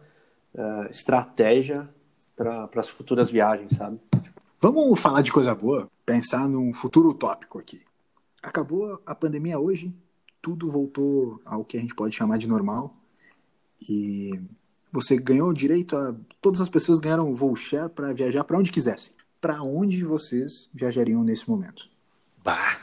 uh, 0.54 0.90
estratégia 0.90 1.88
para 2.34 2.68
as 2.74 2.88
futuras 2.88 3.30
viagens, 3.30 3.76
sabe? 3.76 4.00
Vamos 4.58 4.98
falar 4.98 5.22
de 5.22 5.30
coisa 5.30 5.54
boa, 5.54 5.88
pensar 6.04 6.48
num 6.48 6.72
futuro 6.72 7.10
utópico 7.10 7.58
aqui. 7.58 7.82
Acabou 8.42 9.00
a 9.04 9.14
pandemia 9.14 9.58
hoje, 9.58 9.94
tudo 10.44 10.70
voltou 10.70 11.40
ao 11.42 11.64
que 11.64 11.78
a 11.78 11.80
gente 11.80 11.94
pode 11.94 12.14
chamar 12.14 12.36
de 12.36 12.46
normal 12.46 12.94
e 13.88 14.38
você 14.92 15.16
ganhou 15.16 15.54
direito 15.54 15.96
a 15.96 16.14
todas 16.38 16.60
as 16.60 16.68
pessoas 16.68 17.00
ganharam 17.00 17.32
voo 17.34 17.56
share 17.56 17.88
para 17.88 18.12
viajar 18.12 18.44
para 18.44 18.58
onde 18.58 18.70
quisessem. 18.70 19.10
Para 19.40 19.62
onde 19.62 20.04
vocês 20.04 20.68
viajariam 20.74 21.24
nesse 21.24 21.48
momento? 21.48 21.88
Bah, 22.44 22.78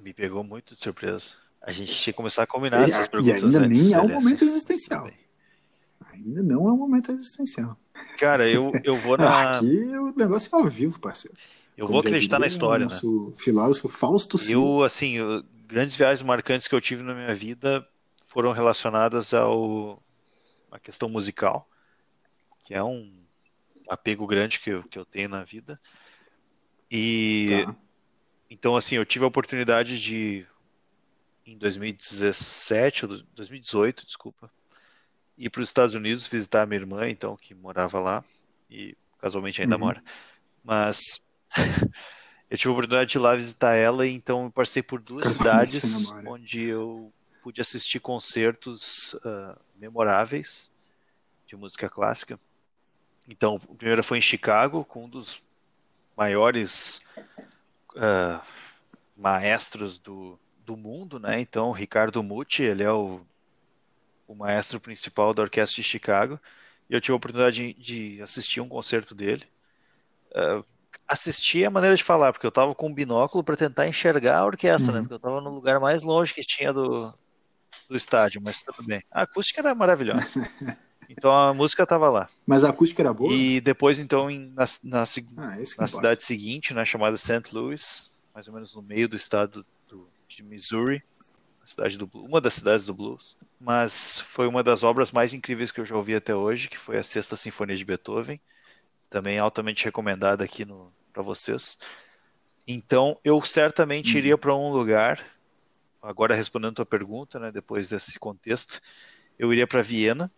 me 0.00 0.14
pegou 0.14 0.44
muito 0.44 0.76
de 0.76 0.80
surpresa. 0.80 1.32
A 1.60 1.72
gente 1.72 1.92
tinha 1.92 2.12
que 2.12 2.16
começar 2.16 2.44
a 2.44 2.46
combinar 2.46 2.82
e, 2.82 2.84
essas 2.84 3.08
perguntas. 3.08 3.42
E 3.42 3.46
ainda 3.46 3.58
antes, 3.58 3.82
nem 3.82 3.92
é 3.92 4.00
um 4.00 4.08
momento 4.08 4.44
existencial. 4.44 5.10
Ainda 6.12 6.42
não 6.44 6.68
é 6.68 6.72
um 6.72 6.76
momento 6.76 7.10
existencial. 7.10 7.76
Cara, 8.18 8.48
eu, 8.48 8.70
eu 8.84 8.96
vou 8.96 9.16
na. 9.18 9.58
Aqui 9.58 9.66
o 9.66 10.14
negócio 10.16 10.48
é 10.52 10.56
ao 10.56 10.68
vivo, 10.68 11.00
parceiro. 11.00 11.36
Eu 11.76 11.86
Como 11.86 11.94
vou 11.94 12.00
acreditar 12.00 12.36
diria, 12.36 12.38
na 12.38 12.46
história, 12.46 12.86
né? 12.86 13.00
Filósofo 13.36 13.88
Fausto 13.88 14.38
Eu, 14.48 14.84
assim, 14.84 15.14
eu, 15.14 15.42
grandes 15.74 15.96
viagens 15.96 16.22
marcantes 16.22 16.68
que 16.68 16.74
eu 16.74 16.80
tive 16.80 17.02
na 17.02 17.12
minha 17.12 17.34
vida 17.34 17.84
foram 18.26 18.52
relacionadas 18.52 19.34
ao 19.34 20.00
a 20.70 20.78
questão 20.78 21.08
musical, 21.08 21.68
que 22.64 22.72
é 22.72 22.82
um 22.82 23.24
apego 23.88 24.24
grande 24.24 24.60
que 24.60 24.70
eu, 24.70 24.84
que 24.84 24.96
eu 24.96 25.04
tenho 25.04 25.28
na 25.28 25.42
vida. 25.42 25.80
E 26.88 27.64
tá. 27.64 27.76
então, 28.48 28.76
assim, 28.76 28.94
eu 28.94 29.04
tive 29.04 29.24
a 29.24 29.28
oportunidade 29.28 30.00
de 30.00 30.46
em 31.44 31.58
2017 31.58 33.06
ou 33.06 33.18
2018, 33.34 34.06
desculpa, 34.06 34.48
ir 35.36 35.50
para 35.50 35.60
os 35.60 35.68
Estados 35.68 35.96
Unidos 35.96 36.24
visitar 36.28 36.62
a 36.62 36.66
minha 36.66 36.80
irmã, 36.80 37.08
então, 37.08 37.36
que 37.36 37.52
morava 37.52 37.98
lá, 37.98 38.24
e 38.70 38.96
casualmente 39.18 39.60
ainda 39.60 39.74
uhum. 39.74 39.80
mora. 39.80 40.04
Mas 40.62 41.26
eu 42.50 42.58
tive 42.58 42.68
a 42.68 42.72
oportunidade 42.72 43.10
de 43.10 43.18
ir 43.18 43.20
lá 43.20 43.34
visitar 43.34 43.74
ela, 43.74 44.06
então 44.06 44.44
eu 44.44 44.50
passei 44.50 44.82
por 44.82 45.00
duas 45.00 45.28
cidades 45.28 46.10
onde 46.26 46.64
eu 46.64 47.12
pude 47.42 47.60
assistir 47.60 48.00
concertos 48.00 49.14
uh, 49.14 49.58
memoráveis 49.76 50.70
de 51.46 51.56
música 51.56 51.88
clássica. 51.88 52.38
Então, 53.28 53.56
o 53.68 53.74
primeiro 53.74 54.02
foi 54.04 54.18
em 54.18 54.22
Chicago, 54.22 54.84
com 54.84 55.04
um 55.04 55.08
dos 55.08 55.42
maiores 56.16 57.00
uh, 57.96 58.40
maestros 59.16 59.98
do, 59.98 60.38
do 60.64 60.76
mundo, 60.76 61.18
né? 61.18 61.40
Então, 61.40 61.72
Ricardo 61.72 62.22
Mucci, 62.22 62.62
ele 62.62 62.82
é 62.82 62.92
o 62.92 63.24
o 64.26 64.34
maestro 64.34 64.80
principal 64.80 65.34
da 65.34 65.42
orquestra 65.42 65.76
de 65.76 65.88
Chicago, 65.88 66.40
e 66.88 66.94
eu 66.94 67.00
tive 67.00 67.12
a 67.12 67.16
oportunidade 67.16 67.74
de, 67.74 68.14
de 68.14 68.22
assistir 68.22 68.60
um 68.60 68.68
concerto 68.68 69.14
dele. 69.14 69.44
Uh, 70.30 70.64
assistir 71.06 71.62
é 71.62 71.66
a 71.66 71.70
maneira 71.70 71.96
de 71.96 72.04
falar, 72.04 72.32
porque 72.32 72.46
eu 72.46 72.50
estava 72.50 72.74
com 72.74 72.88
um 72.88 72.94
binóculo 72.94 73.44
para 73.44 73.56
tentar 73.56 73.86
enxergar 73.86 74.38
a 74.38 74.46
orquestra, 74.46 74.92
né? 74.92 74.98
uhum. 74.98 75.02
né? 75.02 75.02
Porque 75.02 75.14
eu 75.14 75.16
estava 75.16 75.40
no 75.40 75.50
lugar 75.50 75.80
mais 75.80 76.02
longe 76.02 76.34
que 76.34 76.44
tinha 76.44 76.72
do, 76.72 77.12
do 77.88 77.96
estádio, 77.96 78.40
mas 78.42 78.62
tudo 78.62 78.82
bem. 78.82 79.02
A 79.10 79.22
acústica 79.22 79.60
era 79.60 79.74
maravilhosa. 79.74 80.48
Então 81.06 81.30
a 81.30 81.52
música 81.52 81.82
estava 81.82 82.08
lá. 82.08 82.30
Mas 82.46 82.64
a 82.64 82.70
acústica 82.70 83.02
era 83.02 83.12
boa? 83.12 83.30
E 83.30 83.60
depois, 83.60 83.98
então, 83.98 84.30
em, 84.30 84.50
na, 84.54 84.64
na, 84.82 85.02
ah, 85.02 85.56
na 85.78 85.86
cidade 85.86 86.22
seguinte, 86.22 86.72
né, 86.72 86.82
chamada 86.84 87.14
St. 87.18 87.42
Louis, 87.52 88.10
mais 88.34 88.48
ou 88.48 88.54
menos 88.54 88.74
no 88.74 88.80
meio 88.80 89.06
do 89.06 89.14
estado 89.14 89.64
do, 89.86 90.08
de 90.26 90.42
Missouri, 90.42 91.02
cidade 91.64 91.96
do, 91.96 92.08
uma 92.14 92.40
das 92.40 92.54
cidades 92.54 92.86
do 92.86 92.94
blues, 92.94 93.36
mas 93.60 94.20
foi 94.20 94.46
uma 94.46 94.62
das 94.62 94.82
obras 94.82 95.10
mais 95.10 95.32
incríveis 95.32 95.72
que 95.72 95.80
eu 95.80 95.84
já 95.84 95.96
ouvi 95.96 96.14
até 96.14 96.34
hoje, 96.34 96.68
que 96.68 96.78
foi 96.78 96.98
a 96.98 97.02
Sexta 97.02 97.36
Sinfonia 97.36 97.76
de 97.76 97.84
Beethoven, 97.84 98.40
também 99.10 99.38
altamente 99.38 99.84
recomendada 99.84 100.44
aqui 100.44 100.66
para 101.12 101.22
vocês. 101.22 101.78
Então, 102.66 103.18
eu 103.22 103.40
certamente 103.42 104.14
hum. 104.14 104.18
iria 104.18 104.38
para 104.38 104.54
um 104.54 104.70
lugar 104.72 105.22
agora 106.04 106.34
respondendo 106.34 106.72
a 106.72 106.76
tua 106.76 106.86
pergunta, 106.86 107.38
né, 107.38 107.50
depois 107.50 107.88
desse 107.88 108.18
contexto, 108.18 108.80
eu 109.38 109.52
iria 109.52 109.66
para 109.66 109.82
Viena, 109.82 110.30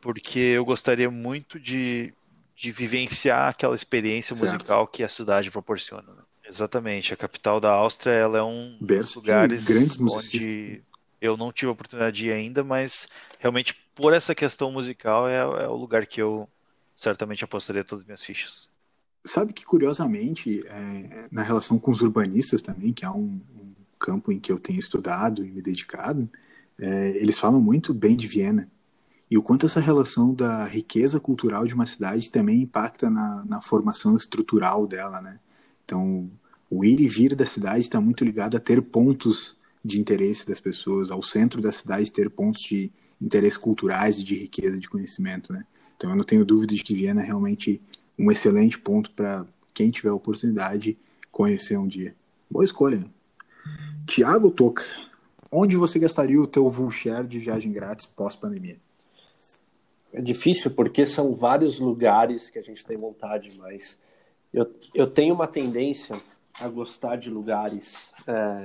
porque 0.00 0.38
eu 0.38 0.64
gostaria 0.64 1.10
muito 1.10 1.58
de, 1.58 2.12
de 2.54 2.70
vivenciar 2.70 3.48
aquela 3.48 3.74
experiência 3.74 4.36
certo. 4.36 4.52
musical 4.52 4.86
que 4.86 5.02
a 5.02 5.08
cidade 5.08 5.50
proporciona. 5.50 6.12
Né? 6.12 6.22
Exatamente, 6.46 7.14
a 7.14 7.16
capital 7.16 7.58
da 7.58 7.72
Áustria 7.72 8.12
ela 8.12 8.38
é 8.38 8.42
um 8.42 8.76
dos 8.78 9.14
lugares 9.14 9.66
onde 9.98 10.82
eu 11.20 11.38
não 11.38 11.50
tive 11.50 11.70
a 11.70 11.72
oportunidade 11.72 12.16
de 12.16 12.26
ir 12.26 12.32
ainda, 12.32 12.62
mas 12.62 13.08
realmente 13.38 13.74
por 13.94 14.12
essa 14.12 14.34
questão 14.34 14.70
musical 14.70 15.26
é, 15.26 15.38
é 15.38 15.68
o 15.68 15.74
lugar 15.74 16.04
que 16.04 16.20
eu 16.20 16.46
certamente 16.94 17.44
apostaria 17.44 17.84
todas 17.84 18.02
as 18.02 18.06
minhas 18.06 18.24
fichas. 18.24 18.68
Sabe 19.24 19.52
que 19.52 19.64
curiosamente, 19.64 20.62
é, 20.66 21.28
na 21.30 21.42
relação 21.42 21.78
com 21.78 21.90
os 21.90 22.02
urbanistas 22.02 22.60
também, 22.60 22.92
que 22.92 23.04
há 23.04 23.12
um, 23.12 23.40
campo 24.04 24.30
em 24.30 24.38
que 24.38 24.52
eu 24.52 24.58
tenho 24.58 24.78
estudado 24.78 25.44
e 25.46 25.50
me 25.50 25.62
dedicado, 25.62 26.28
é, 26.78 27.16
eles 27.16 27.38
falam 27.38 27.60
muito 27.60 27.94
bem 27.94 28.14
de 28.14 28.26
Viena. 28.26 28.68
E 29.30 29.38
o 29.38 29.42
quanto 29.42 29.64
essa 29.64 29.80
relação 29.80 30.34
da 30.34 30.66
riqueza 30.66 31.18
cultural 31.18 31.66
de 31.66 31.72
uma 31.72 31.86
cidade 31.86 32.30
também 32.30 32.60
impacta 32.60 33.08
na, 33.08 33.42
na 33.46 33.60
formação 33.62 34.14
estrutural 34.14 34.86
dela, 34.86 35.22
né? 35.22 35.40
Então, 35.84 36.30
o 36.70 36.84
ir 36.84 37.00
e 37.00 37.08
vir 37.08 37.34
da 37.34 37.46
cidade 37.46 37.80
está 37.80 38.00
muito 38.00 38.24
ligado 38.24 38.56
a 38.56 38.60
ter 38.60 38.82
pontos 38.82 39.56
de 39.82 39.98
interesse 39.98 40.46
das 40.46 40.60
pessoas, 40.60 41.10
ao 41.10 41.22
centro 41.22 41.60
da 41.60 41.72
cidade 41.72 42.12
ter 42.12 42.28
pontos 42.28 42.62
de 42.62 42.92
interesse 43.20 43.58
culturais 43.58 44.18
e 44.18 44.24
de 44.24 44.34
riqueza 44.34 44.78
de 44.78 44.88
conhecimento, 44.88 45.52
né? 45.52 45.64
Então, 45.96 46.10
eu 46.10 46.16
não 46.16 46.24
tenho 46.24 46.44
dúvida 46.44 46.74
de 46.74 46.82
que 46.82 46.94
Viena 46.94 47.22
é 47.22 47.24
realmente 47.24 47.80
um 48.18 48.30
excelente 48.30 48.78
ponto 48.78 49.10
para 49.10 49.46
quem 49.72 49.90
tiver 49.90 50.10
a 50.10 50.14
oportunidade 50.14 50.96
conhecer 51.30 51.76
um 51.76 51.86
dia. 51.86 52.14
Boa 52.50 52.64
escolha. 52.64 53.04
Tiago 54.06 54.50
Toca, 54.50 54.84
onde 55.50 55.76
você 55.76 55.98
gastaria 55.98 56.40
o 56.40 56.46
teu 56.46 56.70
share 56.90 57.26
de 57.26 57.38
viagem 57.38 57.72
grátis 57.72 58.06
pós-pandemia? 58.06 58.76
É 60.12 60.20
difícil 60.20 60.70
porque 60.70 61.04
são 61.04 61.34
vários 61.34 61.80
lugares 61.80 62.48
que 62.48 62.58
a 62.58 62.62
gente 62.62 62.86
tem 62.86 62.96
vontade, 62.96 63.56
mas 63.58 63.98
eu, 64.52 64.72
eu 64.94 65.08
tenho 65.08 65.34
uma 65.34 65.48
tendência 65.48 66.20
a 66.60 66.68
gostar 66.68 67.16
de 67.16 67.30
lugares 67.30 67.96
é, 68.26 68.64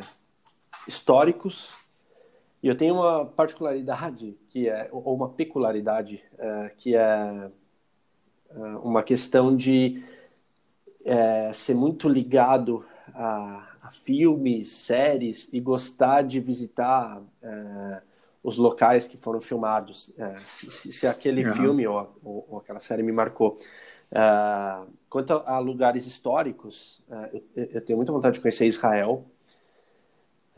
históricos 0.88 1.72
e 2.62 2.68
eu 2.68 2.76
tenho 2.76 2.96
uma 2.96 3.26
particularidade 3.26 4.38
que 4.50 4.68
é 4.68 4.90
ou 4.92 5.16
uma 5.16 5.30
peculiaridade 5.30 6.22
é, 6.38 6.72
que 6.78 6.96
é, 6.96 7.50
é 8.50 8.60
uma 8.84 9.02
questão 9.02 9.56
de 9.56 10.04
é, 11.06 11.52
ser 11.54 11.74
muito 11.74 12.10
ligado 12.10 12.86
a 13.14 13.90
filmes, 14.04 14.70
séries 14.70 15.50
e 15.52 15.60
gostar 15.60 16.22
de 16.22 16.40
visitar 16.40 17.22
é, 17.42 18.02
os 18.44 18.58
locais 18.58 19.08
que 19.08 19.18
foram 19.18 19.42
filmados. 19.42 20.12
É, 20.18 20.38
se, 20.38 20.92
se, 20.92 21.08
aquele 21.08 21.48
uhum. 21.48 21.56
filme 21.56 21.88
ou, 21.88 22.20
ou, 22.24 22.48
ou, 22.50 22.58
aquela 22.60 22.80
série 22.80 23.02
me 23.02 23.12
marcou. 23.12 23.58
Quanto 25.10 25.34
a, 25.34 25.56
a, 25.56 25.60
lugares 25.60 26.06
históricos, 26.06 27.02
eu, 27.56 27.66
eu, 27.74 27.82
tenho 27.82 27.98
muita 27.98 28.12
vontade 28.12 28.36
de 28.36 28.42
conhecer 28.42 28.66
Israel. 28.68 29.26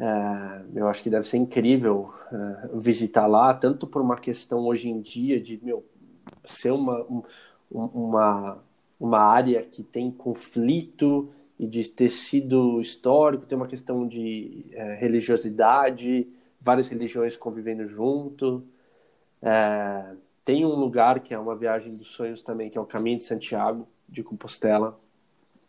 É, 0.01 0.61
eu 0.79 0.87
acho 0.87 1.03
que 1.03 1.11
deve 1.11 1.27
ser 1.27 1.37
incrível 1.37 2.11
é, 2.33 2.69
visitar 2.73 3.27
lá, 3.27 3.53
tanto 3.53 3.85
por 3.85 4.01
uma 4.01 4.17
questão 4.17 4.65
hoje 4.65 4.89
em 4.89 4.99
dia 4.99 5.39
de 5.39 5.63
meu, 5.63 5.85
ser 6.43 6.71
uma, 6.71 7.03
um, 7.03 7.21
uma, 7.71 8.57
uma 8.99 9.19
área 9.19 9.61
que 9.61 9.83
tem 9.83 10.09
conflito 10.09 11.31
e 11.59 11.67
de 11.67 11.87
tecido 11.87 12.81
histórico, 12.81 13.45
tem 13.45 13.55
uma 13.55 13.67
questão 13.67 14.07
de 14.07 14.65
é, 14.71 14.95
religiosidade, 14.95 16.27
várias 16.59 16.87
religiões 16.87 17.37
convivendo 17.37 17.85
junto. 17.85 18.63
É, 19.39 20.15
tem 20.43 20.65
um 20.65 20.73
lugar 20.73 21.19
que 21.19 21.31
é 21.31 21.37
uma 21.37 21.55
viagem 21.55 21.95
dos 21.95 22.09
sonhos 22.09 22.41
também, 22.41 22.71
que 22.71 22.77
é 22.79 22.81
o 22.81 22.87
Caminho 22.87 23.19
de 23.19 23.23
Santiago, 23.23 23.87
de 24.09 24.23
Compostela. 24.23 24.99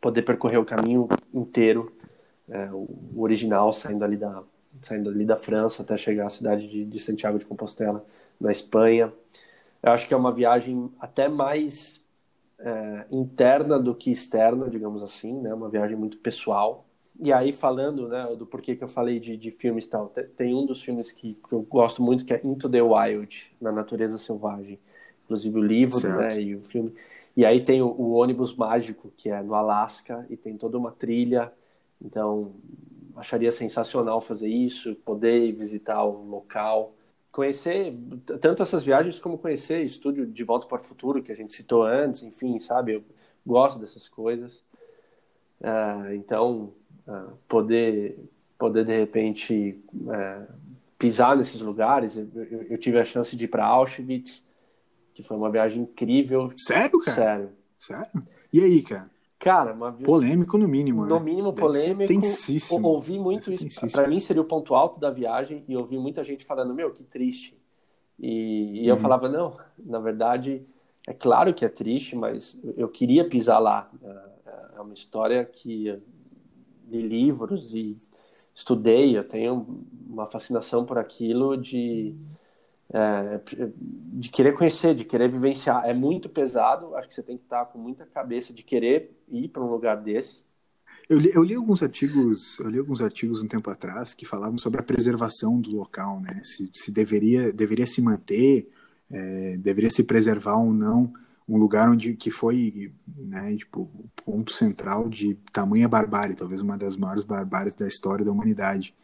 Poder 0.01 0.23
percorrer 0.23 0.57
o 0.57 0.65
caminho 0.65 1.07
inteiro, 1.35 1.93
é, 2.53 2.71
o, 2.73 2.89
original, 3.17 3.73
saindo 3.73 4.05
ali, 4.05 4.17
da, 4.17 4.43
saindo 4.83 5.11
ali 5.11 5.25
da 5.25 5.37
França 5.37 5.83
até 5.83 5.97
chegar 5.97 6.27
à 6.27 6.31
cidade 6.31 6.69
de, 6.69 6.85
de 6.85 6.99
Santiago 6.99 7.39
de 7.39 7.47
Compostela, 7.47 8.05
na 8.41 8.53
Espanha. 8.53 9.13
Eu 9.83 9.93
acho 9.93 10.07
que 10.07 10.15
é 10.15 10.17
uma 10.17 10.33
viagem 10.33 10.91
até 11.01 11.29
mais 11.29 12.01
é, 12.59 13.05
interna 13.11 13.79
do 13.79 13.95
que 13.95 14.11
externa, 14.11 14.69
digamos 14.69 15.03
assim, 15.03 15.41
né? 15.41 15.53
Uma 15.53 15.69
viagem 15.69 15.97
muito 15.97 16.19
pessoal. 16.19 16.87
E 17.21 17.33
aí, 17.33 17.53
falando 17.53 18.09
né, 18.09 18.27
do 18.37 18.47
porquê 18.47 18.75
que 18.75 18.83
eu 18.83 18.89
falei 18.89 19.21
de, 19.21 19.37
de 19.37 19.51
filmes 19.51 19.87
tal, 19.87 20.09
tem 20.37 20.55
um 20.55 20.65
dos 20.65 20.83
filmes 20.83 21.13
que, 21.13 21.35
que, 21.35 21.53
eu 21.53 21.63
gosto 21.63 22.03
muito 22.03 22.25
que 22.25 22.33
é 22.33 22.41
Into 22.43 22.69
the 22.69 22.83
Wild, 22.83 23.53
Na 23.61 23.71
Natureza 23.71 24.19
Selvagem. 24.19 24.79
Inclusive 25.25 25.59
o 25.59 25.63
livro 25.63 26.09
né, 26.09 26.41
e 26.41 26.57
o 26.57 26.63
filme. 26.63 26.93
E 27.37 27.45
aí 27.45 27.61
tem 27.61 27.83
o, 27.83 27.87
o, 27.87 28.13
ônibus 28.13 28.55
mágico, 28.55 29.13
que 29.17 29.31
é 29.31 29.43
no 29.43 29.55
Alasca, 29.55 30.27
e 30.29 30.37
tem 30.37 30.57
toda 30.57 30.79
uma 30.79 30.91
trilha. 30.91 31.53
Então, 32.05 32.55
acharia 33.17 33.53
sensacional 33.53 34.21
fazer 34.21 34.49
isso, 34.49 34.95
poder 34.97 35.53
visitar 35.53 36.05
o 36.05 36.25
local 36.25 36.95
conhecer 37.33 37.97
tanto 38.41 38.63
essas 38.63 38.85
viagens 38.85 39.19
como 39.19 39.39
conhecer 39.39 39.83
estúdio 39.83 40.27
de 40.27 40.45
Volta 40.45 40.67
para 40.67 40.81
o 40.81 40.85
Futuro 40.85 41.23
que 41.23 41.33
a 41.33 41.35
gente 41.35 41.55
citou 41.55 41.83
antes, 41.83 42.23
enfim, 42.23 42.61
sabe? 42.61 42.93
Eu 42.93 43.05
gosto 43.45 43.81
dessas 43.81 44.07
coisas. 44.07 44.63
Uh, 45.59 46.13
então, 46.13 46.75
uh, 47.09 47.33
poder 47.49 48.19
poder 48.59 48.85
de 48.85 48.97
repente 48.97 49.83
uh, 49.95 50.53
pisar 50.99 51.37
nesses 51.37 51.61
lugares. 51.61 52.17
Eu, 52.17 52.29
eu, 52.35 52.63
eu, 52.71 52.79
tive 52.79 53.01
a 53.01 53.05
chance 53.05 53.35
de 53.35 53.47
ir 53.47 53.49
para 53.49 53.65
Auschwitz, 53.65 54.45
que 55.15 55.23
foi 55.23 55.37
uma 55.37 55.51
viagem 55.51 55.83
incrível. 55.83 56.53
Sério, 56.57 57.01
cara? 57.01 57.17
Sério. 57.17 57.51
Sério? 57.79 58.29
E 58.53 58.61
aí, 58.61 58.83
cara? 58.83 59.11
Cara, 59.43 59.73
uma... 59.73 59.93
polêmico 59.93 60.57
no 60.57 60.69
mínimo, 60.69 61.05
No 61.05 61.19
né? 61.19 61.25
mínimo 61.25 61.53
polêmico. 61.53 62.07
Tensíssimo. 62.07 62.87
Ouvi 62.87 63.19
muito 63.19 63.53
isso. 63.53 63.91
Para 63.91 64.07
mim 64.07 64.21
seria 64.21 64.41
o 64.41 64.45
ponto 64.45 64.73
alto 64.73 65.01
da 65.01 65.11
viagem 65.11 65.65
e 65.67 65.77
ouvi 65.77 65.99
muita 65.99 66.23
gente 66.23 66.45
falando, 66.45 66.73
meu, 66.73 66.93
que 66.93 67.03
triste. 67.03 67.61
E, 68.17 68.85
e 68.85 68.87
eu 68.87 68.95
uhum. 68.95 69.01
falava, 69.01 69.29
não, 69.29 69.57
na 69.77 69.99
verdade, 69.99 70.65
é 71.09 71.13
claro 71.13 71.53
que 71.53 71.65
é 71.65 71.69
triste, 71.69 72.15
mas 72.15 72.57
eu 72.77 72.89
queria 72.89 73.29
pisar 73.29 73.59
lá. 73.59 73.91
É, 74.01 74.77
é 74.77 74.81
uma 74.81 74.95
história 74.95 75.45
que 75.45 75.99
li 76.89 77.03
livros 77.03 77.75
e 77.75 77.99
estudei, 78.55 79.19
eu 79.19 79.25
tenho 79.25 79.85
uma 80.09 80.27
fascinação 80.27 80.85
por 80.85 80.99
aquilo 80.99 81.57
de 81.57 82.15
é, 82.93 83.41
de 84.13 84.29
querer 84.29 84.53
conhecer, 84.53 84.95
de 84.95 85.05
querer 85.05 85.31
vivenciar. 85.31 85.85
É 85.87 85.95
muito 85.95 86.29
pesado, 86.29 86.95
acho 86.97 87.09
que 87.09 87.15
você 87.15 87.23
tem 87.23 87.37
que 87.37 87.45
estar 87.45 87.65
com 87.67 87.79
muita 87.79 88.05
cabeça 88.05 88.53
de 88.53 88.63
querer 88.63 89.17
ir 89.29 89.49
para 89.49 89.63
um 89.63 89.71
lugar 89.71 89.97
desse. 89.97 90.43
Eu 91.09 91.19
li, 91.19 91.31
eu 91.35 91.43
li, 91.43 91.55
alguns 91.55 91.83
artigos, 91.83 92.59
eu 92.61 92.69
li 92.69 92.79
alguns 92.79 93.03
artigos 93.03 93.43
um 93.43 93.49
tempo 93.49 93.69
atrás 93.71 94.15
que 94.15 94.25
falavam 94.25 94.57
sobre 94.57 94.81
a 94.81 94.85
preservação 94.85 95.61
do 95.61 95.71
local, 95.71 96.21
né? 96.21 96.41
Se, 96.45 96.71
se 96.73 96.93
deveria, 96.93 97.53
deveria 97.53 97.87
se 97.87 98.01
manter, 98.01 98.71
é, 99.11 99.57
deveria 99.59 99.91
se 99.91 100.05
preservar 100.05 100.57
ou 100.57 100.73
não 100.73 101.13
um 101.49 101.59
lugar 101.59 101.91
onde 101.91 102.15
que 102.15 102.31
foi, 102.31 102.93
né, 103.17 103.57
tipo, 103.57 103.83
o 103.83 104.09
ponto 104.25 104.53
central 104.53 105.09
de 105.09 105.35
tamanha 105.53 105.89
barbárie, 105.89 106.37
talvez 106.37 106.63
uma 106.63 106.79
das 106.79 106.97
maiores 106.97 107.25
barbáries 107.25 107.75
da 107.75 107.87
história 107.87 108.25
da 108.25 108.31
humanidade 108.31 108.95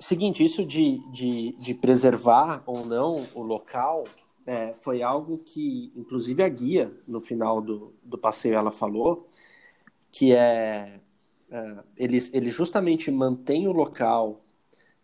seguinte, 0.00 0.44
isso 0.44 0.64
de, 0.64 0.98
de, 1.10 1.52
de 1.52 1.74
preservar 1.74 2.62
ou 2.66 2.84
não 2.84 3.26
o 3.34 3.42
local 3.42 4.04
é, 4.46 4.72
foi 4.74 5.02
algo 5.02 5.38
que, 5.38 5.92
inclusive, 5.94 6.42
a 6.42 6.48
guia, 6.48 6.92
no 7.06 7.20
final 7.20 7.60
do, 7.60 7.94
do 8.02 8.16
passeio, 8.16 8.54
ela 8.54 8.70
falou, 8.70 9.28
que 10.10 10.34
é, 10.34 11.00
é 11.50 11.76
eles, 11.96 12.30
eles 12.32 12.54
justamente 12.54 13.10
mantêm 13.10 13.68
o 13.68 13.72
local 13.72 14.40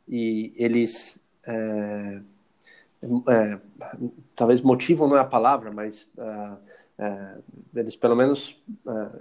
e 0.08 0.52
eles 0.56 1.18
é, 1.44 2.20
é, 3.28 3.60
talvez 4.34 4.60
motivam 4.60 5.08
não 5.08 5.16
é 5.16 5.20
a 5.20 5.24
palavra, 5.24 5.70
mas 5.70 6.08
uh, 6.16 6.54
uh, 6.98 7.42
eles 7.74 7.94
pelo 7.94 8.16
menos 8.16 8.60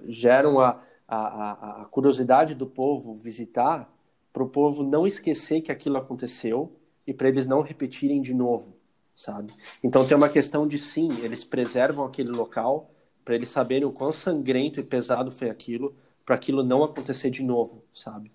geram 0.08 0.60
a, 0.60 0.82
a, 1.08 1.82
a, 1.82 1.86
curiosidade 1.86 2.56
do 2.56 2.66
povo 2.66 3.14
visitar 3.14 3.90
para 4.38 4.44
o 4.44 4.50
povo 4.50 4.84
não 4.84 5.08
esquecer 5.08 5.62
que 5.62 5.72
aquilo 5.72 5.98
aconteceu 5.98 6.72
e 7.08 7.12
para 7.14 7.28
eles 7.28 7.48
não 7.48 7.62
repetirem 7.62 8.22
de 8.22 8.36
novo, 8.36 8.78
sabe? 9.16 9.52
Então 9.84 10.06
tem 10.06 10.16
uma 10.16 10.30
questão 10.30 10.68
de 10.68 10.78
sim, 10.78 11.10
eles 11.24 11.44
preservam 11.44 12.06
aquele 12.06 12.30
local 12.30 12.92
para 13.26 13.34
eles 13.34 13.50
saberem 13.50 13.86
o 13.86 13.92
quão 13.92 14.14
sangrento 14.14 14.80
e 14.80 14.84
pesado 14.84 15.32
foi 15.32 15.50
aquilo, 15.50 15.96
para 16.24 16.36
aquilo 16.36 16.64
não 16.64 16.84
acontecer 16.84 17.32
de 17.32 17.42
novo, 17.42 17.84
sabe? 17.92 18.32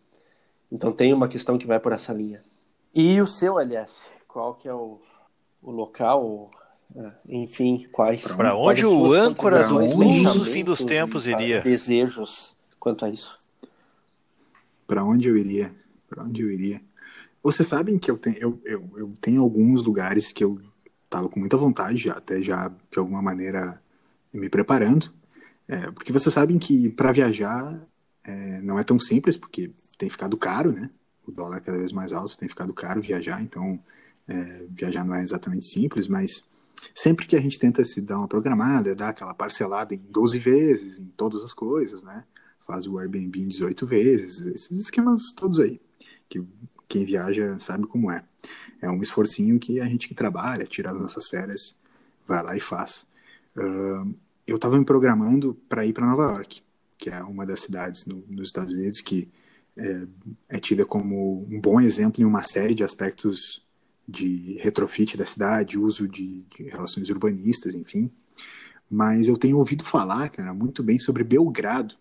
Então 0.72 0.90
tem 0.90 1.14
uma 1.14 1.28
questão 1.28 1.56
que 1.56 1.68
vai 1.68 1.78
por 1.78 1.92
essa 1.92 2.12
linha. 2.12 2.42
E 2.92 3.20
o 3.20 3.26
seu, 3.26 3.60
LS? 3.60 3.94
Qual 4.26 4.56
que 4.56 4.66
é 4.66 4.74
o, 4.74 5.00
o 5.62 5.70
local, 5.70 6.50
é, 6.96 7.12
enfim, 7.28 7.86
quais. 7.92 8.26
Para 8.26 8.56
onde 8.56 8.84
o 8.84 9.12
âncora 9.12 9.68
do 9.68 9.84
uso 9.84 10.44
fim 10.46 10.64
dos 10.64 10.84
tempos 10.84 11.28
iria? 11.28 11.60
Desejos 11.60 12.56
quanto 12.80 13.04
a 13.04 13.08
isso. 13.08 13.36
Para 14.84 15.04
onde 15.04 15.28
eu 15.28 15.36
iria? 15.36 15.72
Para 16.12 16.24
onde 16.24 16.42
eu 16.42 16.50
iria? 16.50 16.82
Vocês 17.42 17.66
sabem 17.66 17.98
que 17.98 18.10
eu 18.10 18.18
tenho, 18.18 18.36
eu, 18.38 18.60
eu, 18.64 18.92
eu 18.98 19.16
tenho 19.18 19.40
alguns 19.40 19.82
lugares 19.82 20.30
que 20.30 20.44
eu 20.44 20.60
estava 21.04 21.28
com 21.28 21.40
muita 21.40 21.56
vontade, 21.56 22.10
até 22.10 22.42
já 22.42 22.68
de 22.68 22.98
alguma 22.98 23.22
maneira 23.22 23.82
me 24.32 24.48
preparando, 24.48 25.12
é, 25.66 25.90
porque 25.90 26.12
vocês 26.12 26.32
sabem 26.34 26.58
que 26.58 26.90
para 26.90 27.12
viajar 27.12 27.80
é, 28.24 28.60
não 28.60 28.78
é 28.78 28.84
tão 28.84 29.00
simples, 29.00 29.36
porque 29.36 29.72
tem 29.96 30.10
ficado 30.10 30.36
caro, 30.36 30.70
né? 30.70 30.90
O 31.26 31.32
dólar 31.32 31.60
cada 31.60 31.78
vez 31.78 31.92
mais 31.92 32.12
alto, 32.12 32.36
tem 32.36 32.48
ficado 32.48 32.74
caro 32.74 33.00
viajar, 33.00 33.42
então 33.42 33.78
é, 34.28 34.66
viajar 34.70 35.04
não 35.04 35.14
é 35.14 35.22
exatamente 35.22 35.66
simples, 35.66 36.08
mas 36.08 36.42
sempre 36.94 37.26
que 37.26 37.36
a 37.36 37.40
gente 37.40 37.58
tenta 37.58 37.84
se 37.84 38.00
dar 38.00 38.18
uma 38.18 38.28
programada, 38.28 38.94
dar 38.94 39.08
aquela 39.08 39.32
parcelada 39.32 39.94
em 39.94 39.98
12 39.98 40.38
vezes, 40.38 40.98
em 40.98 41.06
todas 41.16 41.42
as 41.42 41.54
coisas, 41.54 42.02
né? 42.02 42.24
Faz 42.66 42.86
o 42.86 42.98
Airbnb 42.98 43.40
em 43.40 43.48
18 43.48 43.86
vezes, 43.86 44.46
esses 44.46 44.78
esquemas 44.78 45.32
todos 45.32 45.60
aí, 45.60 45.80
que 46.28 46.42
quem 46.88 47.04
viaja 47.04 47.58
sabe 47.58 47.86
como 47.86 48.10
é. 48.10 48.24
É 48.80 48.90
um 48.90 49.02
esforcinho 49.02 49.58
que 49.58 49.80
a 49.80 49.84
gente 49.86 50.08
que 50.08 50.14
trabalha, 50.14 50.64
tira 50.64 50.90
as 50.90 50.98
nossas 50.98 51.28
férias, 51.28 51.74
vai 52.26 52.42
lá 52.42 52.56
e 52.56 52.60
faz. 52.60 53.04
Uh, 53.56 54.14
eu 54.46 54.56
estava 54.56 54.78
me 54.78 54.84
programando 54.84 55.54
para 55.68 55.86
ir 55.86 55.92
para 55.92 56.06
Nova 56.06 56.34
York, 56.34 56.62
que 56.98 57.10
é 57.10 57.22
uma 57.22 57.46
das 57.46 57.60
cidades 57.60 58.06
no, 58.06 58.24
nos 58.28 58.48
Estados 58.48 58.72
Unidos 58.72 59.00
que 59.00 59.28
é, 59.76 60.06
é 60.48 60.58
tida 60.58 60.84
como 60.84 61.46
um 61.50 61.60
bom 61.60 61.80
exemplo 61.80 62.22
em 62.22 62.26
uma 62.26 62.44
série 62.44 62.74
de 62.74 62.84
aspectos 62.84 63.64
de 64.06 64.58
retrofit 64.60 65.16
da 65.16 65.24
cidade, 65.24 65.78
uso 65.78 66.08
de, 66.08 66.42
de, 66.42 66.64
relações 66.64 67.08
urbanistas, 67.08 67.74
enfim. 67.74 68.10
Mas 68.90 69.28
eu 69.28 69.38
tenho 69.38 69.58
ouvido 69.58 69.84
falar, 69.84 70.28
cara, 70.28 70.52
muito 70.52 70.82
bem 70.82 70.98
sobre 70.98 71.24
Belgrado. 71.24 71.94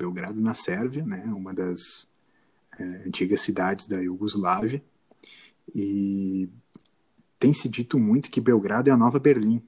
Belgrado 0.00 0.40
na 0.40 0.54
Sérvia, 0.54 1.04
né, 1.04 1.22
uma 1.26 1.52
das 1.52 2.08
é, 2.78 2.84
antigas 3.06 3.42
cidades 3.42 3.84
da 3.84 4.00
Iugoslávia. 4.00 4.82
E 5.74 6.48
tem 7.38 7.52
se 7.52 7.68
dito 7.68 7.98
muito 7.98 8.30
que 8.30 8.40
Belgrado 8.40 8.88
é 8.88 8.92
a 8.92 8.96
nova 8.96 9.18
Berlim, 9.18 9.62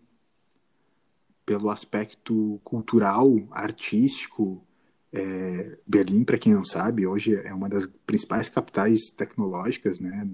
pelo 1.45 1.69
aspecto 1.69 2.59
cultural, 2.65 3.31
artístico. 3.51 4.65
É, 5.13 5.79
Berlim, 5.87 6.25
para 6.25 6.39
quem 6.39 6.55
não 6.55 6.65
sabe, 6.65 7.07
hoje 7.07 7.35
é 7.35 7.53
uma 7.53 7.69
das 7.69 7.87
principais 8.07 8.49
capitais 8.49 9.11
tecnológicas, 9.11 10.01
né, 10.01 10.27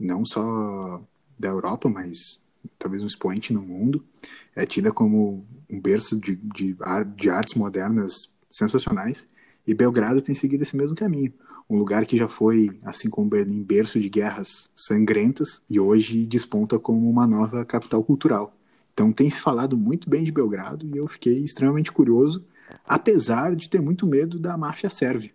não 0.00 0.24
só 0.24 1.04
da 1.38 1.48
Europa, 1.48 1.86
mas 1.90 2.42
talvez 2.78 3.02
um 3.02 3.06
expoente 3.06 3.52
no 3.52 3.60
mundo, 3.60 4.02
é 4.56 4.64
tida 4.64 4.90
como 4.90 5.46
um 5.68 5.78
berço 5.78 6.18
de, 6.18 6.34
de, 6.34 6.76
de 7.14 7.30
artes 7.30 7.54
modernas 7.54 8.37
sensacionais, 8.50 9.26
e 9.66 9.74
Belgrado 9.74 10.22
tem 10.22 10.34
seguido 10.34 10.62
esse 10.62 10.76
mesmo 10.76 10.96
caminho. 10.96 11.32
Um 11.68 11.76
lugar 11.76 12.06
que 12.06 12.16
já 12.16 12.28
foi, 12.28 12.78
assim 12.82 13.10
como 13.10 13.28
Berlim, 13.28 13.62
berço 13.62 14.00
de 14.00 14.08
guerras 14.08 14.70
sangrentas, 14.74 15.62
e 15.68 15.78
hoje 15.78 16.24
desponta 16.24 16.78
como 16.78 17.08
uma 17.10 17.26
nova 17.26 17.64
capital 17.64 18.02
cultural. 18.02 18.54
Então 18.94 19.12
tem 19.12 19.28
se 19.28 19.40
falado 19.40 19.76
muito 19.76 20.08
bem 20.08 20.24
de 20.24 20.32
Belgrado, 20.32 20.86
e 20.86 20.96
eu 20.96 21.06
fiquei 21.06 21.38
extremamente 21.38 21.92
curioso, 21.92 22.44
apesar 22.84 23.54
de 23.54 23.68
ter 23.68 23.80
muito 23.80 24.06
medo 24.06 24.38
da 24.38 24.56
máfia 24.56 24.90
sérvia 24.90 25.32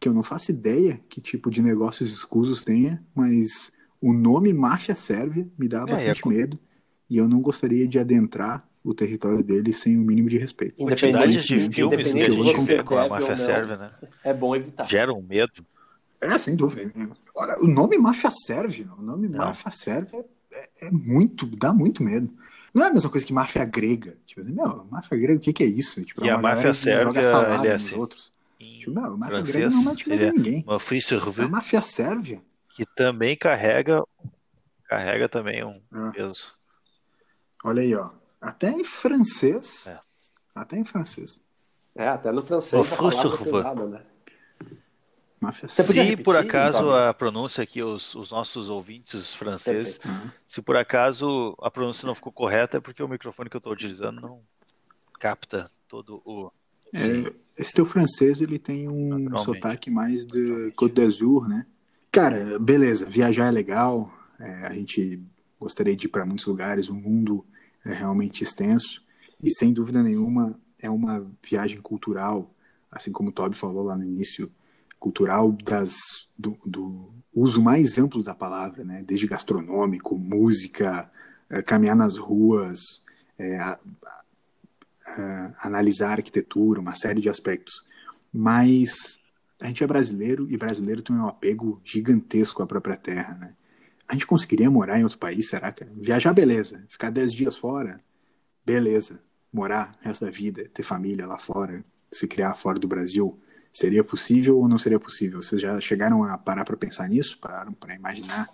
que 0.00 0.08
eu 0.08 0.14
não 0.14 0.22
faço 0.22 0.50
ideia 0.50 0.98
que 1.10 1.20
tipo 1.20 1.50
de 1.50 1.62
negócios 1.62 2.10
escusos 2.10 2.64
tenha, 2.64 3.04
mas 3.14 3.70
o 4.00 4.14
nome 4.14 4.52
máfia 4.54 4.94
sérvia 4.94 5.46
me 5.58 5.68
dá 5.68 5.82
é, 5.82 5.86
bastante 5.86 6.22
é, 6.24 6.28
medo 6.28 6.58
e 7.08 7.18
eu 7.18 7.28
não 7.28 7.42
gostaria 7.42 7.86
de 7.86 7.98
adentrar 7.98 8.66
o 8.84 8.94
território 8.94 9.42
dele 9.42 9.72
sem 9.72 9.96
o 9.96 10.00
mínimo 10.00 10.28
de 10.28 10.38
respeito. 10.38 10.76
Quantidade 10.76 11.32
de 11.32 11.70
filmes 11.70 12.12
que 12.12 12.22
a 12.22 12.30
gente 12.30 12.60
vê 12.60 12.82
com 12.82 12.96
a 12.96 13.08
máfia 13.08 13.36
sérvia, 13.36 13.76
né? 13.76 13.90
É 14.24 14.32
bom 14.32 14.54
evitar. 14.56 14.88
Gera 14.88 15.12
um 15.12 15.22
medo. 15.22 15.64
É, 16.20 16.38
sem 16.38 16.54
dúvida. 16.54 16.90
Olha, 17.34 17.58
o 17.60 17.66
nome 17.66 17.96
máfia 17.96 18.30
sérvia, 18.30 18.88
o 18.98 19.02
nome 19.02 19.28
não. 19.28 19.38
máfia 19.38 19.70
sérvia 19.70 20.24
é, 20.52 20.86
é, 20.86 20.90
muito, 20.90 21.46
dá 21.46 21.72
muito 21.72 22.02
medo. 22.02 22.30
Não 22.72 22.84
é 22.84 22.88
a 22.88 22.92
mesma 22.92 23.10
coisa 23.10 23.26
que 23.26 23.32
máfia 23.32 23.64
grega. 23.64 24.16
Tipo, 24.26 24.44
meu, 24.44 24.86
máfia 24.90 25.18
grega, 25.18 25.38
o 25.38 25.40
que, 25.40 25.52
que 25.52 25.64
é 25.64 25.66
isso? 25.66 26.00
Tipo, 26.02 26.24
e 26.24 26.30
a 26.30 26.38
máfia 26.38 26.74
sérvia, 26.74 27.20
ele 27.58 27.68
é 27.68 27.74
assim. 27.74 27.96
Outros 27.96 28.30
não, 28.86 29.04
a 29.04 29.16
máfia 29.16 29.36
francês, 29.38 29.74
não 29.74 29.84
mete 29.84 30.08
medo 30.08 30.32
ninguém. 30.32 30.64
Uma 30.66 30.76
a 30.76 31.48
máfia 31.48 31.82
sérvia. 31.82 32.42
Que 32.70 32.84
também 32.84 33.36
carrega, 33.36 34.02
carrega 34.84 35.28
também 35.28 35.64
um 35.64 35.80
ah. 35.92 36.10
peso. 36.14 36.52
Olha 37.64 37.82
aí, 37.82 37.94
ó. 37.94 38.10
Até 38.40 38.70
em 38.70 38.84
francês. 38.84 39.86
É. 39.86 39.98
Até 40.54 40.78
em 40.78 40.84
francês. 40.84 41.40
É, 41.94 42.08
até 42.08 42.32
no 42.32 42.42
francês. 42.42 42.92
A 42.92 43.44
pesada, 43.44 43.86
né? 43.86 44.02
Máfia 45.40 45.68
se 45.68 46.16
por 46.18 46.36
acaso 46.36 46.90
a 46.90 47.14
pronúncia 47.14 47.62
aqui, 47.62 47.82
os, 47.82 48.14
os 48.14 48.30
nossos 48.30 48.68
ouvintes 48.68 49.32
franceses, 49.32 49.98
uhum. 50.04 50.30
se 50.46 50.60
por 50.60 50.76
acaso 50.76 51.56
a 51.62 51.70
pronúncia 51.70 52.06
não 52.06 52.14
ficou 52.14 52.30
correta, 52.30 52.76
é 52.76 52.80
porque 52.80 53.02
o 53.02 53.08
microfone 53.08 53.48
que 53.48 53.56
eu 53.56 53.58
estou 53.58 53.72
utilizando 53.72 54.20
não 54.20 54.42
capta 55.18 55.70
todo 55.88 56.20
o 56.26 56.52
é, 56.94 57.32
esse 57.56 57.72
teu 57.72 57.86
francês, 57.86 58.40
ele 58.40 58.58
tem 58.58 58.88
um 58.88 59.36
sotaque 59.38 59.90
mais 59.90 60.26
de 60.26 60.72
Côte 60.72 60.94
d'Azur, 60.94 61.48
né? 61.48 61.64
Cara, 62.10 62.58
beleza, 62.58 63.08
viajar 63.08 63.46
é 63.46 63.50
legal, 63.50 64.12
é, 64.38 64.66
a 64.66 64.74
gente 64.74 65.22
gostaria 65.58 65.96
de 65.96 66.06
ir 66.06 66.08
para 66.08 66.26
muitos 66.26 66.46
lugares, 66.46 66.88
o 66.88 66.94
mundo 66.94 67.46
é 67.84 67.92
realmente 67.92 68.44
extenso, 68.44 69.02
e 69.42 69.50
sem 69.50 69.72
dúvida 69.72 70.02
nenhuma 70.02 70.58
é 70.78 70.90
uma 70.90 71.26
viagem 71.42 71.80
cultural, 71.80 72.54
assim 72.90 73.12
como 73.12 73.30
o 73.30 73.32
Toby 73.32 73.56
falou 73.56 73.84
lá 73.84 73.96
no 73.96 74.04
início, 74.04 74.50
cultural 74.98 75.50
das, 75.52 75.94
do, 76.38 76.58
do 76.64 77.10
uso 77.34 77.62
mais 77.62 77.96
amplo 77.96 78.22
da 78.22 78.34
palavra, 78.34 78.84
né? 78.84 79.02
desde 79.06 79.26
gastronômico, 79.26 80.18
música, 80.18 81.10
é, 81.48 81.62
caminhar 81.62 81.96
nas 81.96 82.16
ruas, 82.16 82.80
é, 83.38 83.58
a, 83.58 83.78
uh, 85.08 85.54
analisar 85.62 86.12
arquitetura, 86.12 86.80
uma 86.80 86.94
série 86.94 87.20
de 87.20 87.28
aspectos. 87.28 87.82
Mas 88.32 89.18
a 89.60 89.66
gente 89.66 89.82
é 89.82 89.86
brasileiro 89.86 90.46
e 90.50 90.56
brasileiro 90.56 91.02
tem 91.02 91.16
um 91.16 91.26
apego 91.26 91.80
gigantesco 91.84 92.62
à 92.62 92.66
própria 92.66 92.96
terra, 92.96 93.34
né? 93.36 93.54
A 94.10 94.12
gente 94.14 94.26
conseguiria 94.26 94.68
morar 94.68 94.98
em 94.98 95.04
outro 95.04 95.18
país, 95.18 95.48
será, 95.48 95.70
que 95.70 95.84
Viajar, 95.84 96.32
beleza. 96.32 96.84
Ficar 96.88 97.10
10 97.10 97.32
dias 97.32 97.56
fora, 97.56 98.00
beleza. 98.66 99.20
Morar 99.52 99.96
o 100.02 100.04
resto 100.04 100.24
da 100.24 100.32
vida, 100.32 100.68
ter 100.74 100.82
família 100.82 101.28
lá 101.28 101.38
fora, 101.38 101.84
se 102.10 102.26
criar 102.26 102.56
fora 102.56 102.76
do 102.76 102.88
Brasil, 102.88 103.38
seria 103.72 104.02
possível 104.02 104.58
ou 104.58 104.66
não 104.66 104.78
seria 104.78 104.98
possível? 104.98 105.40
Vocês 105.40 105.62
já 105.62 105.80
chegaram 105.80 106.24
a 106.24 106.36
parar 106.36 106.64
para 106.64 106.76
pensar 106.76 107.08
nisso? 107.08 107.38
Pararam 107.38 107.72
para 107.72 107.94
imaginar 107.94 108.48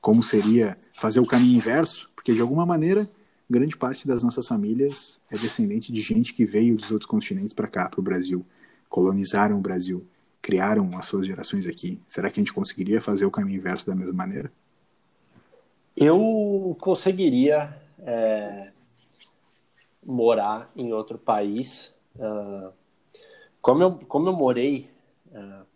como 0.00 0.24
seria 0.24 0.76
fazer 1.00 1.20
o 1.20 1.24
caminho 1.24 1.56
inverso? 1.56 2.10
Porque 2.16 2.34
de 2.34 2.40
alguma 2.40 2.66
maneira 2.66 3.08
grande 3.48 3.76
parte 3.76 4.08
das 4.08 4.24
nossas 4.24 4.48
famílias 4.48 5.20
é 5.30 5.38
descendente 5.38 5.92
de 5.92 6.00
gente 6.00 6.34
que 6.34 6.44
veio 6.44 6.76
dos 6.76 6.90
outros 6.90 7.08
continentes 7.08 7.54
para 7.54 7.68
cá, 7.68 7.88
para 7.88 8.00
o 8.00 8.02
Brasil, 8.02 8.44
colonizaram 8.88 9.56
o 9.56 9.60
Brasil, 9.60 10.04
criaram 10.42 10.90
as 10.98 11.06
suas 11.06 11.28
gerações 11.28 11.64
aqui. 11.64 12.02
Será 12.08 12.28
que 12.28 12.40
a 12.40 12.42
gente 12.42 12.52
conseguiria 12.52 13.00
fazer 13.00 13.24
o 13.24 13.30
caminho 13.30 13.58
inverso 13.58 13.86
da 13.86 13.94
mesma 13.94 14.12
maneira? 14.12 14.50
Eu 15.96 16.76
conseguiria 16.80 17.74
é, 18.00 18.70
morar 20.04 20.70
em 20.76 20.92
outro 20.92 21.18
país. 21.18 21.92
Uh, 22.14 22.72
como, 23.60 23.82
eu, 23.82 23.98
como 24.06 24.28
eu 24.28 24.32
morei 24.32 24.88
uh, 25.32 25.66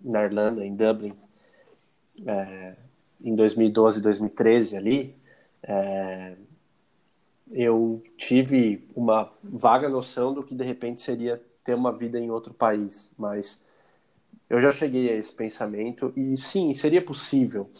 na 0.00 0.24
Irlanda, 0.24 0.64
em 0.64 0.74
Dublin, 0.74 1.14
é, 2.26 2.74
em 3.22 3.34
2012, 3.34 4.00
2013 4.00 4.76
ali, 4.76 5.14
é, 5.62 6.34
eu 7.50 8.02
tive 8.16 8.86
uma 8.94 9.32
vaga 9.42 9.88
noção 9.88 10.32
do 10.32 10.42
que 10.42 10.54
de 10.54 10.64
repente 10.64 11.00
seria 11.00 11.42
ter 11.64 11.74
uma 11.74 11.92
vida 11.92 12.18
em 12.18 12.30
outro 12.30 12.54
país, 12.54 13.10
mas 13.18 13.60
eu 14.48 14.60
já 14.60 14.72
cheguei 14.72 15.10
a 15.10 15.16
esse 15.16 15.32
pensamento 15.32 16.12
e 16.16 16.36
sim, 16.36 16.72
seria 16.74 17.02
possível, 17.02 17.70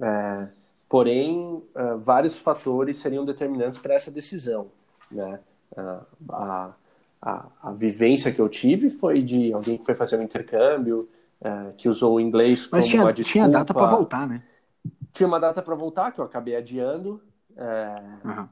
é, 0.00 0.48
porém, 0.94 1.60
uh, 1.74 1.98
vários 1.98 2.36
fatores 2.36 2.98
seriam 2.98 3.24
determinantes 3.24 3.80
para 3.80 3.94
essa 3.94 4.12
decisão. 4.12 4.68
Né? 5.10 5.40
Uh, 5.72 6.04
a, 6.30 6.72
a, 7.20 7.46
a, 7.60 7.72
vivência 7.72 8.30
que 8.30 8.40
eu 8.40 8.48
tive 8.48 8.90
foi 8.90 9.20
de 9.20 9.52
alguém 9.52 9.76
que 9.76 9.84
foi 9.84 9.96
fazer 9.96 10.16
um 10.16 10.22
intercâmbio, 10.22 11.08
uh, 11.40 11.72
que 11.76 11.88
usou 11.88 12.14
o 12.14 12.20
inglês 12.20 12.68
Mas 12.70 12.82
como 12.82 12.90
tinha, 12.92 13.02
uma 13.02 13.12
desculpa. 13.12 13.32
tinha 13.32 13.48
data 13.48 13.74
para 13.74 13.86
voltar, 13.88 14.28
né? 14.28 14.40
Tinha 15.12 15.26
uma 15.26 15.40
data 15.40 15.60
para 15.60 15.74
voltar, 15.74 16.12
que 16.12 16.20
eu 16.20 16.24
acabei 16.24 16.54
adiando. 16.54 17.20
Uhum. 18.24 18.48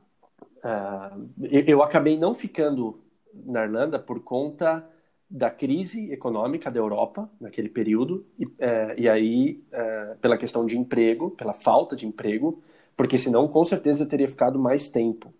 eu, 1.42 1.60
eu 1.64 1.80
acabei 1.80 2.18
não 2.18 2.34
ficando 2.34 3.00
na 3.32 3.62
Irlanda 3.62 4.00
por 4.00 4.18
conta 4.18 4.84
da 5.32 5.50
crise 5.50 6.12
econômica 6.12 6.70
da 6.70 6.78
Europa 6.78 7.28
naquele 7.40 7.70
período 7.70 8.26
e, 8.38 8.44
é, 8.58 8.94
e 8.98 9.08
aí 9.08 9.64
é, 9.72 10.16
pela 10.20 10.36
questão 10.36 10.66
de 10.66 10.76
emprego, 10.76 11.30
pela 11.30 11.54
falta 11.54 11.96
de 11.96 12.06
emprego, 12.06 12.62
porque 12.94 13.16
senão 13.16 13.48
com 13.48 13.64
certeza 13.64 14.04
eu 14.04 14.08
teria 14.08 14.28
ficado 14.28 14.58
mais 14.58 14.90
tempo. 14.90 15.32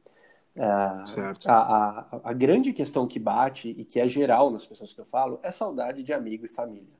É. 0.56 0.64
A, 0.64 1.04
a, 1.46 2.20
a, 2.24 2.32
grande 2.32 2.72
questão 2.72 3.06
que 3.06 3.18
bate 3.18 3.68
e 3.68 3.84
que 3.84 4.00
é 4.00 4.08
geral 4.08 4.50
nas 4.50 4.64
pessoas 4.64 4.94
que 4.94 5.00
eu 5.00 5.04
falo 5.04 5.38
é 5.42 5.50
saudade 5.50 6.02
de 6.02 6.12
amigo 6.14 6.46
e 6.46 6.48
família. 6.48 6.96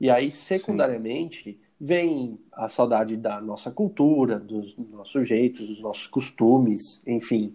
E 0.00 0.08
aí 0.10 0.30
secundariamente 0.30 1.52
Sim. 1.52 1.58
vem 1.78 2.38
a 2.52 2.68
saudade 2.68 3.18
da 3.18 3.38
nossa 3.38 3.70
cultura, 3.70 4.38
dos 4.38 4.74
nossos 4.78 5.28
jeitos, 5.28 5.66
dos 5.66 5.82
nossos 5.82 6.06
costumes, 6.06 7.02
enfim. 7.06 7.54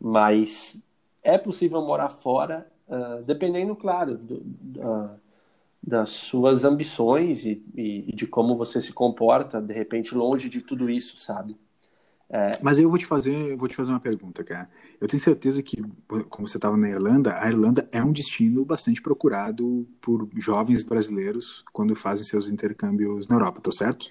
Mas 0.00 0.80
é 1.22 1.38
possível 1.38 1.80
morar 1.82 2.08
fora 2.08 2.66
uh, 2.88 3.22
dependendo, 3.24 3.74
claro, 3.74 4.16
do, 4.16 4.34
uh, 4.78 5.10
das 5.82 6.10
suas 6.10 6.64
ambições 6.64 7.44
e, 7.44 7.62
e, 7.74 8.12
de 8.14 8.26
como 8.26 8.56
você 8.56 8.80
se 8.80 8.92
comporta, 8.92 9.60
de 9.60 9.72
repente, 9.72 10.14
longe 10.14 10.48
de 10.48 10.60
tudo 10.60 10.90
isso, 10.90 11.16
sabe? 11.16 11.56
É... 12.28 12.50
Mas 12.60 12.78
eu 12.78 12.88
vou 12.88 12.98
te 12.98 13.06
fazer, 13.06 13.52
eu 13.52 13.56
vou 13.56 13.68
te 13.68 13.76
fazer 13.76 13.92
uma 13.92 14.00
pergunta, 14.00 14.42
cara. 14.42 14.68
Eu 15.00 15.06
tenho 15.06 15.22
certeza 15.22 15.62
que, 15.62 15.80
como 16.28 16.48
você 16.48 16.58
estava 16.58 16.76
na 16.76 16.88
Irlanda, 16.88 17.40
a 17.40 17.48
Irlanda 17.48 17.88
é 17.92 18.02
um 18.02 18.10
destino 18.10 18.64
bastante 18.64 19.00
procurado 19.00 19.86
por 20.00 20.28
jovens 20.36 20.82
brasileiros 20.82 21.64
quando 21.72 21.94
fazem 21.94 22.26
seus 22.26 22.48
intercâmbios 22.48 23.28
na 23.28 23.36
Europa, 23.36 23.60
tô 23.60 23.72
certo? 23.72 24.10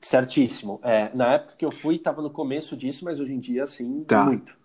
Certíssimo. 0.00 0.80
É, 0.82 1.14
na 1.14 1.34
época 1.34 1.54
que 1.56 1.64
eu 1.64 1.70
fui, 1.70 1.94
estava 1.94 2.20
no 2.20 2.30
começo 2.30 2.76
disso, 2.76 3.04
mas 3.04 3.20
hoje 3.20 3.34
em 3.34 3.38
dia, 3.38 3.66
sim, 3.68 4.02
tá. 4.04 4.24
muito. 4.24 4.58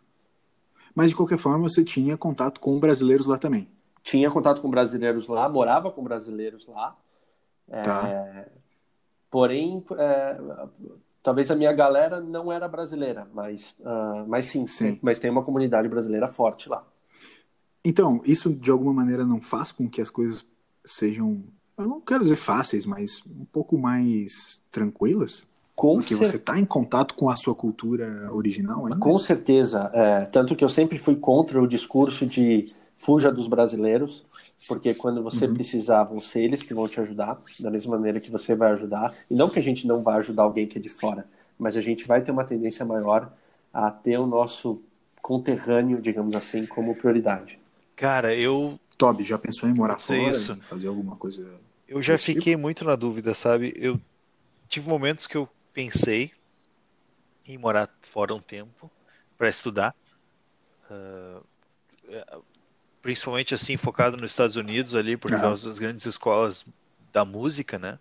Mas 0.96 1.10
de 1.10 1.16
qualquer 1.16 1.38
forma, 1.38 1.70
você 1.70 1.84
tinha 1.84 2.18
contato 2.18 2.60
com 2.60 2.80
brasileiros 2.80 3.26
lá 3.26 3.38
também. 3.38 3.68
Tinha 4.04 4.30
contato 4.30 4.62
com 4.62 4.70
brasileiros 4.70 5.28
lá, 5.28 5.48
morava 5.48 5.92
com 5.92 6.04
brasileiros 6.04 6.68
lá. 6.68 6.98
Tá. 7.70 8.08
É, 8.08 8.50
porém, 9.30 9.84
é, 9.98 10.38
talvez 11.24 11.50
a 11.50 11.56
minha 11.56 11.72
galera 11.72 12.20
não 12.20 12.52
era 12.52 12.68
brasileira, 12.68 13.28
mas, 13.34 13.76
uh, 13.80 14.28
mas 14.28 14.46
sim, 14.46 14.68
sim, 14.68 15.00
mas 15.02 15.20
tem 15.20 15.32
uma 15.32 15.44
comunidade 15.44 15.88
brasileira 15.88 16.28
forte 16.28 16.68
lá. 16.68 16.86
Então, 17.84 18.22
isso 18.26 18.54
de 18.54 18.70
alguma 18.70 18.94
maneira 18.94 19.26
não 19.26 19.42
faz 19.42 19.72
com 19.72 19.90
que 19.90 20.02
as 20.02 20.10
coisas 20.10 20.46
sejam, 20.86 21.44
eu 21.78 21.88
não 21.88 22.02
quero 22.02 22.24
dizer 22.24 22.36
fáceis, 22.36 22.86
mas 22.86 23.24
um 23.26 23.46
pouco 23.46 23.78
mais 23.78 24.62
tranquilas? 24.72 25.48
Com 25.82 25.96
Porque 25.96 26.14
cer... 26.14 26.28
você 26.28 26.36
está 26.36 26.60
em 26.60 26.64
contato 26.64 27.16
com 27.16 27.28
a 27.28 27.36
sua 27.36 27.56
cultura 27.56 28.30
original 28.32 28.86
ainda? 28.86 29.00
Com 29.00 29.18
certeza. 29.18 29.90
É, 29.96 30.26
tanto 30.26 30.56
que 30.56 30.64
eu 30.64 30.70
sempre 30.70 31.00
fui 31.00 31.16
contra 31.16 31.60
o 31.60 31.66
discurso 31.66 32.24
de 32.24 32.72
fuja 33.00 33.32
dos 33.32 33.48
brasileiros, 33.48 34.24
porque 34.68 34.94
quando 34.94 35.24
você 35.24 35.48
uhum. 35.48 35.56
precisar, 35.56 36.04
vão 36.04 36.22
ser 36.22 36.42
eles 36.42 36.62
que 36.62 36.72
vão 36.72 36.88
te 36.88 37.02
ajudar, 37.02 37.42
da 37.60 37.72
mesma 37.72 37.98
maneira 37.98 38.20
que 38.20 38.30
você 38.30 38.54
vai 38.54 38.72
ajudar. 38.74 39.12
E 39.28 39.34
não 39.34 39.50
que 39.50 39.58
a 39.58 39.62
gente 39.64 39.88
não 39.88 40.04
vá 40.04 40.18
ajudar 40.18 40.44
alguém 40.44 40.68
que 40.68 40.78
é 40.78 40.82
de 40.82 40.88
fora, 40.88 41.26
mas 41.58 41.76
a 41.76 41.82
gente 41.82 42.08
vai 42.08 42.22
ter 42.22 42.32
uma 42.32 42.44
tendência 42.44 42.86
maior 42.86 43.34
a 43.74 43.90
ter 43.90 44.20
o 44.20 44.28
nosso 44.28 44.84
conterrâneo, 45.20 46.00
digamos 46.00 46.36
assim, 46.36 46.64
como 46.64 46.94
prioridade. 46.94 47.58
Cara, 47.96 48.36
eu. 48.36 48.80
Toby, 49.00 49.24
já 49.24 49.40
pensou 49.40 49.68
em 49.68 49.74
morar 49.74 49.98
fora? 49.98 50.30
Isso. 50.30 50.56
Fazer 50.58 50.90
alguma 50.90 51.16
coisa. 51.16 51.44
Eu 51.88 52.04
já 52.04 52.20
fiquei 52.20 52.54
tipo? 52.54 52.62
muito 52.62 52.86
na 52.86 52.96
dúvida, 52.96 53.34
sabe? 53.34 53.74
Eu 53.76 54.00
tive 54.70 54.88
momentos 54.88 55.26
que 55.26 55.36
eu 55.36 55.50
pensei 55.74 56.32
em 57.46 57.58
morar 57.58 57.90
fora 58.02 58.34
um 58.34 58.40
tempo 58.40 58.90
para 59.38 59.50
estudar, 59.50 59.96
uh, 60.90 61.46
principalmente 63.02 63.54
assim 63.54 63.78
focado 63.78 64.18
nos 64.18 64.32
Estados 64.32 64.56
Unidos 64.56 64.94
ali 64.94 65.18
por 65.18 65.32
causa 65.32 65.68
das 65.68 65.80
grandes 65.80 66.06
escolas 66.06 66.66
da 67.12 67.26
música, 67.26 67.80
né? 67.80 67.98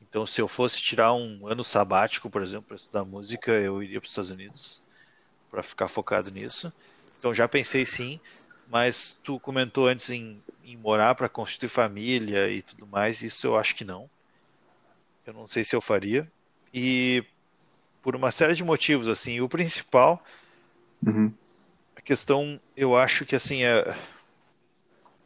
Então, 0.00 0.26
se 0.26 0.40
eu 0.40 0.48
fosse 0.48 0.82
tirar 0.82 1.14
um 1.14 1.46
ano 1.46 1.64
sabático, 1.64 2.28
por 2.28 2.42
exemplo, 2.42 2.64
para 2.68 2.76
estudar 2.76 3.04
música, 3.04 3.52
eu 3.52 3.82
iria 3.82 4.00
para 4.00 4.06
os 4.06 4.12
Estados 4.12 4.30
Unidos 4.30 4.82
para 5.50 5.62
ficar 5.62 5.88
focado 5.88 6.30
nisso. 6.30 6.72
Então, 7.18 7.32
já 7.32 7.48
pensei 7.48 7.86
sim, 7.86 8.20
mas 8.68 9.18
tu 9.22 9.38
comentou 9.38 9.86
antes 9.86 10.10
em, 10.10 10.42
em 10.64 10.76
morar 10.76 11.14
para 11.14 11.28
constituir 11.28 11.68
família 11.68 12.50
e 12.50 12.60
tudo 12.60 12.86
mais, 12.86 13.22
isso 13.22 13.46
eu 13.46 13.56
acho 13.56 13.74
que 13.74 13.84
não. 13.84 14.10
Eu 15.24 15.32
não 15.32 15.46
sei 15.46 15.62
se 15.62 15.74
eu 15.74 15.80
faria 15.80 16.30
e 16.72 17.24
por 18.02 18.16
uma 18.16 18.30
série 18.30 18.54
de 18.54 18.64
motivos 18.64 19.08
assim 19.08 19.40
o 19.40 19.48
principal 19.48 20.22
uhum. 21.06 21.32
a 21.94 22.00
questão 22.00 22.58
eu 22.76 22.96
acho 22.96 23.24
que 23.24 23.36
assim 23.36 23.62
é 23.64 23.94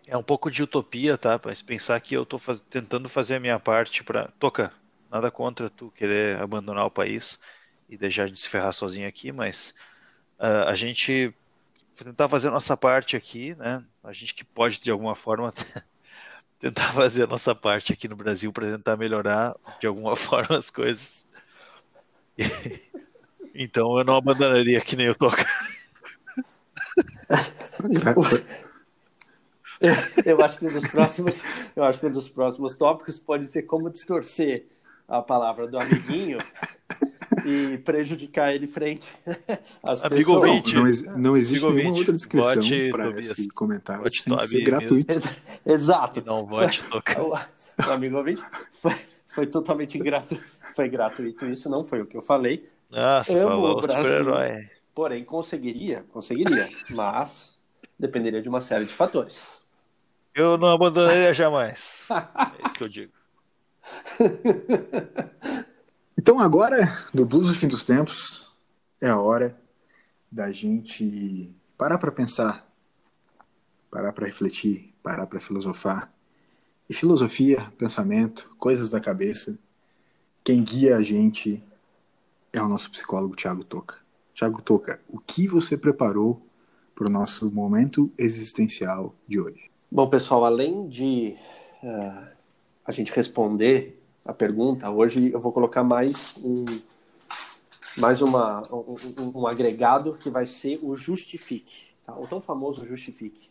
é 0.09 0.17
um 0.17 0.23
pouco 0.23 0.51
de 0.51 0.63
utopia 0.63 1.19
tá? 1.19 1.41
Mas 1.45 1.63
pensar 1.63 2.01
que 2.01 2.15
eu 2.15 2.23
estou 2.23 2.39
faz... 2.39 2.61
tentando 2.61 3.09
fazer 3.09 3.37
a 3.37 3.41
minha 3.41 3.59
parte 3.59 4.05
para 4.05 4.29
toca 4.39 4.73
nada 5.11 5.31
contra 5.31 5.71
tu 5.71 5.91
querer 5.91 6.39
abandonar 6.41 6.87
o 6.87 6.91
país 6.91 7.39
e 7.89 7.97
deixar 7.97 8.29
de 8.29 8.39
se 8.39 8.49
ferrar 8.49 8.73
sozinho 8.73 9.09
aqui 9.09 9.33
mas 9.33 9.75
uh, 10.39 10.69
a 10.69 10.75
gente 10.75 11.35
tentar 11.97 12.29
fazer 12.29 12.49
a 12.49 12.53
nossa 12.53 12.77
parte 12.77 13.17
aqui 13.17 13.55
né? 13.55 13.85
A 14.03 14.13
gente 14.13 14.35
que 14.35 14.45
pode 14.45 14.81
de 14.81 14.91
alguma 14.91 15.15
forma 15.15 15.53
tentar 16.59 16.93
fazer 16.93 17.25
a 17.25 17.27
nossa 17.27 17.55
parte 17.55 17.93
aqui 17.93 18.09
no 18.09 18.17
Brasil 18.17 18.53
para 18.53 18.71
tentar 18.71 18.97
melhorar 18.97 19.55
de 19.81 19.87
alguma 19.87 20.15
forma 20.17 20.57
as 20.57 20.71
coisas 20.71 21.26
então 23.55 23.99
eu 23.99 24.05
não 24.05 24.17
abandonaria 24.17 24.81
que 24.81 24.97
nem 24.97 25.09
o 25.09 25.15
Toca. 25.15 25.47
eu 30.25 30.45
acho 30.45 30.59
que 30.59 30.67
um 30.67 30.69
dos 30.69 30.91
próximos, 30.91 31.43
eu 31.75 31.85
acho 31.85 32.01
que 32.01 32.07
um 32.07 32.11
dos 32.11 32.29
próximos 32.29 32.75
tópicos 32.75 33.21
pode 33.21 33.51
ser 33.51 33.63
como 33.63 33.91
distorcer 33.91 34.67
a 35.09 35.23
palavra 35.23 35.69
do 35.69 35.79
amiguinho 35.79 36.39
e 37.45 37.79
prejudicar 37.79 38.55
ele 38.55 38.67
frente 38.67 39.13
às 39.83 40.03
Amigo 40.03 40.41
pessoas. 40.41 40.49
Ouvinte, 40.49 41.07
não, 41.07 41.19
não 41.19 41.37
existe 41.37 41.65
Amigo 41.65 41.79
nenhuma 41.79 41.99
outra 41.99 42.13
descrição 42.13 42.91
para 42.91 43.21
esse 43.21 43.49
comentário 43.51 44.03
vote 44.03 44.23
sem 44.23 44.39
ser 44.47 44.61
gratuito. 44.63 45.13
Exato. 45.65 46.23
Não 46.25 46.45
vote 46.45 46.83
tocar. 46.85 47.23
O, 47.23 47.35
o 47.37 47.91
amigo 47.91 48.17
ouvinte 48.17 48.43
foi, 48.81 48.97
foi 49.27 49.47
totalmente 49.47 49.99
gratuito 49.99 50.45
foi 50.77 50.91
gratuito 50.91 51.47
isso, 51.47 51.71
não 51.71 51.83
foi 51.83 52.03
o 52.03 52.07
que 52.07 52.19
eu 52.19 52.23
falei. 52.23 52.69
Nossa, 52.91 53.33
Amo 53.33 53.49
falou 53.49 53.79
o 53.79 53.83
super-herói. 53.83 54.71
Porém, 54.95 55.25
conseguiria, 55.25 56.05
conseguiria, 56.13 56.67
mas 56.91 57.59
dependeria 57.99 58.43
de 58.43 58.49
uma 58.49 58.61
série 58.61 58.85
de 58.85 58.93
fatores. 58.93 59.57
Eu 60.35 60.59
não 60.59 60.69
abandonaria 60.69 61.33
jamais. 61.33 62.07
é 62.11 62.67
isso 62.67 62.75
que 62.77 62.85
eu 62.85 62.89
digo. 62.89 63.13
Então 66.19 66.41
agora, 66.41 67.07
do 67.13 67.27
Blues 67.27 67.49
do 67.49 67.55
Fim 67.55 67.69
dos 67.69 67.85
Tempos, 67.85 68.51
é 69.01 69.09
a 69.09 69.21
hora 69.21 69.57
da 70.33 70.51
gente 70.51 71.55
parar 71.77 71.99
para 71.99 72.11
pensar, 72.11 72.67
parar 73.91 74.13
para 74.13 74.27
refletir, 74.27 74.95
parar 75.03 75.27
para 75.27 75.39
filosofar. 75.39 76.11
E 76.89 76.95
filosofia, 76.95 77.71
pensamento, 77.79 78.51
coisas 78.59 78.91
da 78.91 78.99
cabeça, 78.99 79.57
quem 80.47 80.63
guia 80.63 80.97
a 80.97 81.03
gente 81.03 81.61
é 82.53 82.63
o 82.63 82.69
nosso 82.69 82.89
psicólogo 82.89 83.35
Tiago 83.35 83.65
Toca. 83.65 83.97
Tiago 84.33 84.63
Toca, 84.63 85.01
o 85.09 85.19
que 85.19 85.49
você 85.49 85.77
preparou 85.77 86.41
para 86.95 87.09
o 87.09 87.11
nosso 87.11 87.51
momento 87.51 88.13
existencial 88.17 89.13
de 89.27 89.41
hoje? 89.41 89.69
Bom, 89.91 90.09
pessoal, 90.09 90.45
além 90.45 90.87
de 90.87 91.35
uh, 91.83 92.29
a 92.85 92.93
gente 92.93 93.11
responder 93.11 94.01
a 94.25 94.33
pergunta, 94.33 94.89
hoje 94.89 95.33
eu 95.33 95.41
vou 95.41 95.51
colocar 95.51 95.83
mais 95.83 96.37
um, 96.37 96.65
mais 97.97 98.23
uma, 98.23 98.63
um, 98.73 99.41
um 99.41 99.47
agregado 99.49 100.13
que 100.13 100.31
vai 100.31 100.47
ser 100.47 100.79
o 100.81 100.95
justifique, 100.95 101.89
tá? 102.05 102.17
o 102.17 102.25
tão 102.29 102.41
famoso 102.41 102.87
justifique. 102.87 103.51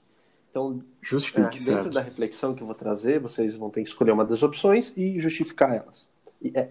Então, 0.49 0.81
justifique, 1.01 1.41
uh, 1.41 1.51
dentro 1.51 1.61
certo. 1.73 1.89
da 1.89 1.99
reflexão 1.99 2.55
que 2.55 2.63
eu 2.63 2.67
vou 2.67 2.75
trazer, 2.75 3.19
vocês 3.19 3.53
vão 3.53 3.69
ter 3.69 3.83
que 3.83 3.89
escolher 3.89 4.13
uma 4.13 4.23
das 4.23 4.41
opções 4.41 4.93
e 4.95 5.19
justificar 5.19 5.75
elas. 5.75 6.07
É, 6.43 6.69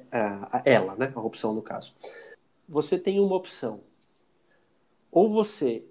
ela, 0.65 0.95
né? 0.97 1.13
A 1.15 1.21
opção 1.21 1.55
no 1.55 1.63
caso. 1.63 1.95
Você 2.69 2.99
tem 2.99 3.21
uma 3.21 3.35
opção. 3.37 3.81
Ou 5.11 5.31
você 5.33 5.85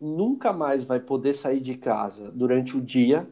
nunca 0.00 0.52
mais 0.52 0.84
vai 0.84 1.00
poder 1.00 1.32
sair 1.32 1.60
de 1.60 1.76
casa 1.76 2.30
durante 2.32 2.76
o 2.76 2.80
dia, 2.80 3.28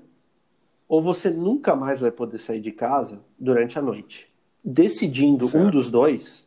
ou 0.88 1.02
você 1.02 1.30
nunca 1.30 1.74
mais 1.76 2.00
vai 2.00 2.10
poder 2.10 2.38
sair 2.38 2.60
de 2.60 2.72
casa 2.72 3.22
durante 3.38 3.78
a 3.78 3.82
noite. 3.82 4.30
Decidindo 4.62 5.46
certo. 5.46 5.66
um 5.66 5.70
dos 5.70 5.90
dois, 5.90 6.44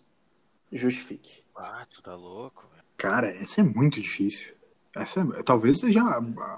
Justifique. 0.71 1.43
Ah, 1.55 1.85
tu 1.89 2.01
tá 2.01 2.13
louco, 2.15 2.67
velho. 2.71 2.83
Cara, 2.97 3.27
essa 3.29 3.61
é 3.61 3.63
muito 3.63 4.01
difícil. 4.01 4.53
Essa 4.93 5.21
é- 5.21 5.43
talvez 5.43 5.79
seja 5.79 6.03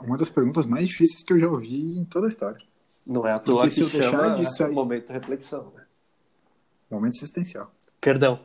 uma 0.02 0.18
das 0.18 0.30
perguntas 0.30 0.66
mais 0.66 0.88
difíceis 0.88 1.22
que 1.22 1.32
eu 1.34 1.40
já 1.40 1.48
ouvi 1.48 1.98
em 2.00 2.06
toda 2.06 2.26
a 2.26 2.30
história. 2.30 2.60
Não 3.06 3.28
é 3.28 3.34
à 3.34 3.40
toa 3.40 3.58
Porque 3.58 3.70
se 3.70 3.76
que 3.76 3.98
eu 3.98 4.02
deixar 4.02 4.24
chama 4.24 4.36
de 4.38 4.46
sair- 4.46 4.74
momento 4.74 5.08
de 5.08 5.14
reflexão. 5.14 5.72
Né? 5.76 5.84
Momento 6.90 7.16
existencial. 7.18 7.74
Perdão. 8.02 8.40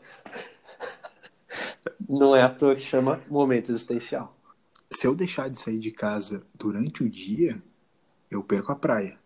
Não 2.08 2.34
é 2.34 2.42
à 2.42 2.50
toa 2.50 2.74
que 2.74 2.82
chama 2.82 3.20
momento 3.28 3.70
existencial. 3.70 4.36
Se 4.92 5.06
eu 5.06 5.14
deixar 5.14 5.48
de 5.48 5.58
sair 5.58 5.78
de 5.78 5.90
casa 5.90 6.42
durante 6.54 7.02
o 7.02 7.08
dia, 7.08 7.62
eu 8.30 8.42
perco 8.42 8.72
a 8.72 8.76
praia. 8.76 9.18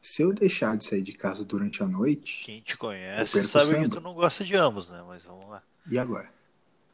Se 0.00 0.22
eu 0.22 0.32
deixar 0.32 0.76
de 0.76 0.84
sair 0.84 1.02
de 1.02 1.12
casa 1.12 1.44
durante 1.44 1.82
a 1.82 1.86
noite, 1.86 2.42
Quem 2.44 2.60
te 2.60 2.76
conhece 2.76 3.42
sabe 3.44 3.80
que 3.80 3.88
tu 3.88 4.00
não 4.00 4.14
gosta 4.14 4.44
de 4.44 4.56
ambos, 4.56 4.90
né? 4.90 5.02
Mas 5.06 5.24
vamos 5.24 5.48
lá. 5.48 5.62
e 5.90 5.98
agora? 5.98 6.28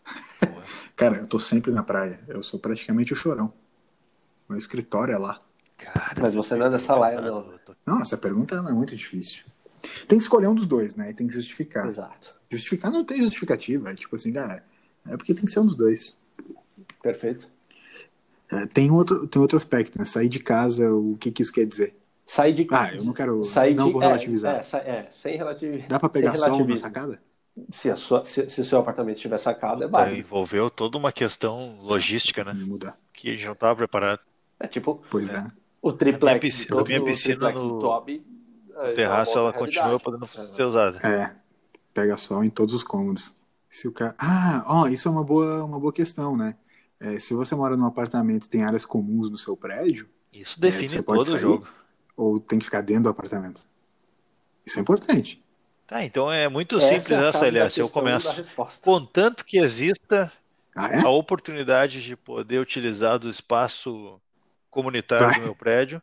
Cara, 0.96 1.18
eu 1.18 1.26
tô 1.26 1.38
sempre 1.38 1.70
na 1.70 1.82
praia. 1.82 2.20
Eu 2.28 2.42
sou 2.42 2.58
praticamente 2.58 3.12
o 3.12 3.16
chorão. 3.16 3.52
Meu 4.48 4.58
escritório 4.58 5.14
é 5.14 5.18
lá. 5.18 5.40
Cara, 5.76 6.20
Mas 6.20 6.34
você 6.34 6.56
não 6.56 6.66
é 6.66 6.70
dessa 6.70 6.94
pergunta 6.94 7.00
laia, 7.00 7.20
não. 7.20 7.58
Não, 7.86 8.02
essa 8.02 8.16
pergunta 8.18 8.56
é 8.56 8.72
muito 8.72 8.96
difícil. 8.96 9.44
Tem 10.06 10.18
que 10.18 10.24
escolher 10.24 10.46
um 10.48 10.54
dos 10.54 10.66
dois, 10.66 10.94
né? 10.94 11.10
E 11.10 11.14
tem 11.14 11.26
que 11.26 11.34
justificar. 11.34 11.86
Exato. 11.88 12.34
Justificar 12.50 12.90
não 12.90 13.04
tem 13.04 13.22
justificativa. 13.22 13.90
É 13.90 13.94
tipo 13.94 14.14
assim, 14.16 14.36
ah, 14.36 14.62
é 15.06 15.16
porque 15.16 15.34
tem 15.34 15.44
que 15.44 15.50
ser 15.50 15.60
um 15.60 15.66
dos 15.66 15.74
dois. 15.74 16.16
Perfeito. 17.02 17.48
É, 18.50 18.66
tem, 18.66 18.90
outro, 18.90 19.26
tem 19.26 19.40
outro 19.40 19.56
aspecto, 19.56 19.98
né? 19.98 20.04
Sair 20.04 20.28
de 20.28 20.38
casa, 20.38 20.90
o 20.90 21.16
que, 21.18 21.30
que 21.30 21.42
isso 21.42 21.52
quer 21.52 21.66
dizer? 21.66 21.94
Sair 22.26 22.54
de 22.54 22.66
Ah, 22.70 22.94
eu 22.94 23.04
não 23.04 23.12
quero. 23.12 23.44
sair 23.44 23.74
não 23.74 23.86
de, 23.86 23.92
vou 23.92 24.02
é, 24.02 24.06
relativizar. 24.06 24.56
É, 24.56 24.62
sa- 24.62 24.78
é, 24.78 25.08
sem 25.22 25.36
relatividade. 25.36 25.88
Dá 25.88 25.98
pra 25.98 26.08
pegar 26.08 26.34
sol 26.34 26.66
na 26.66 26.76
sacada? 26.76 27.20
Se, 27.72 27.90
a 27.90 27.96
sua, 27.96 28.24
se, 28.24 28.48
se 28.48 28.60
o 28.60 28.64
seu 28.64 28.78
apartamento 28.78 29.16
estiver 29.16 29.38
sacado, 29.38 29.82
é 29.82 29.86
Tá, 29.86 29.92
válido. 29.98 30.20
envolveu 30.20 30.70
toda 30.70 30.96
uma 30.96 31.10
questão 31.10 31.76
logística, 31.82 32.44
né? 32.44 32.52
Mudar. 32.54 32.96
Que 33.12 33.30
a 33.30 33.34
gente 33.34 33.46
não 33.46 33.52
estava 33.52 33.74
preparado. 33.76 34.20
É 34.60 34.66
tipo 34.66 35.02
Pois 35.10 35.28
é. 35.32 35.44
o 35.82 35.92
triplex. 35.92 36.22
A 36.22 36.26
minha 36.34 36.40
piscina- 36.40 36.68
todo 36.76 36.86
a 36.86 36.88
minha 36.88 37.02
o 37.02 37.04
piscina 37.04 37.34
triplex 37.36 37.60
no- 37.60 37.68
do 37.68 37.78
Toby. 37.80 38.26
É, 38.78 38.90
O 38.92 38.94
terraço 38.94 39.32
é 39.32 39.40
uma 39.40 39.48
ela 39.48 39.52
continua 39.52 40.00
podendo 40.00 40.24
É. 40.24 40.28
ser 40.28 40.62
usada. 40.62 40.98
É. 41.06 41.34
Pega 41.92 42.16
sol 42.16 42.44
em 42.44 42.50
todos 42.50 42.74
os 42.74 42.82
cômodos. 42.84 43.34
Se 43.70 43.86
o 43.88 43.92
cara. 43.92 44.14
Ah, 44.18 44.64
ó, 44.66 44.86
isso 44.88 45.08
é 45.08 45.10
uma 45.10 45.24
boa, 45.24 45.64
uma 45.64 45.78
boa 45.78 45.92
questão, 45.92 46.36
né? 46.36 46.54
É, 47.00 47.20
se 47.20 47.34
você 47.34 47.54
mora 47.54 47.76
num 47.76 47.86
apartamento 47.86 48.46
e 48.46 48.48
tem 48.48 48.64
áreas 48.64 48.84
comuns 48.86 49.30
no 49.30 49.38
seu 49.38 49.56
prédio, 49.56 50.08
Isso 50.32 50.60
define 50.60 50.88
você 50.88 51.02
pode 51.02 51.24
todo 51.26 51.34
o 51.34 51.38
jogo. 51.38 51.68
ou 52.16 52.40
tem 52.40 52.58
que 52.58 52.64
ficar 52.64 52.80
dentro 52.80 53.04
do 53.04 53.08
apartamento? 53.10 53.66
Isso 54.66 54.78
é 54.78 54.82
importante. 54.82 55.42
Tá, 55.86 56.04
então 56.04 56.30
é 56.30 56.48
muito 56.48 56.76
Essa 56.76 56.88
simples 56.88 57.18
é 57.18 57.28
essa, 57.28 57.46
aliás. 57.46 57.76
Eu 57.76 57.88
começo. 57.88 58.44
Contanto 58.82 59.44
que 59.44 59.58
exista 59.58 60.30
Ah, 60.76 60.88
é? 60.88 61.00
a 61.00 61.08
oportunidade 61.08 62.02
de 62.02 62.16
poder 62.16 62.58
utilizar 62.60 63.18
do 63.18 63.28
espaço 63.30 64.20
comunitário 64.70 65.26
Vai. 65.26 65.36
do 65.38 65.44
meu 65.44 65.54
prédio, 65.54 66.02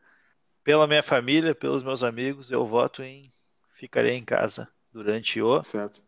pela 0.65 0.87
minha 0.87 1.03
família, 1.03 1.53
pelos 1.55 1.83
meus 1.83 2.03
amigos, 2.03 2.49
eu 2.51 2.65
voto 2.65 3.03
em 3.03 3.31
ficarei 3.75 4.15
em 4.15 4.25
casa 4.25 4.67
durante 4.91 5.39
o 5.41 5.63
Certo. 5.63 6.03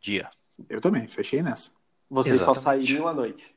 dia. 0.00 0.28
Eu 0.68 0.80
também, 0.80 1.06
fechei 1.06 1.40
nessa. 1.42 1.70
Vocês 2.10 2.40
só 2.40 2.50
Exatamente. 2.52 2.86
sairiam 2.88 3.06
à 3.06 3.14
noite. 3.14 3.54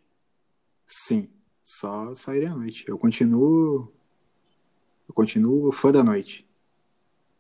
Sim, 0.86 1.28
só 1.64 2.14
sairei 2.14 2.48
à 2.48 2.54
noite. 2.56 2.86
Eu 2.88 2.98
continuo. 2.98 3.92
Eu 5.10 5.14
continuo 5.14 5.72
fã 5.72 5.92
da 5.92 6.04
noite. 6.04 6.48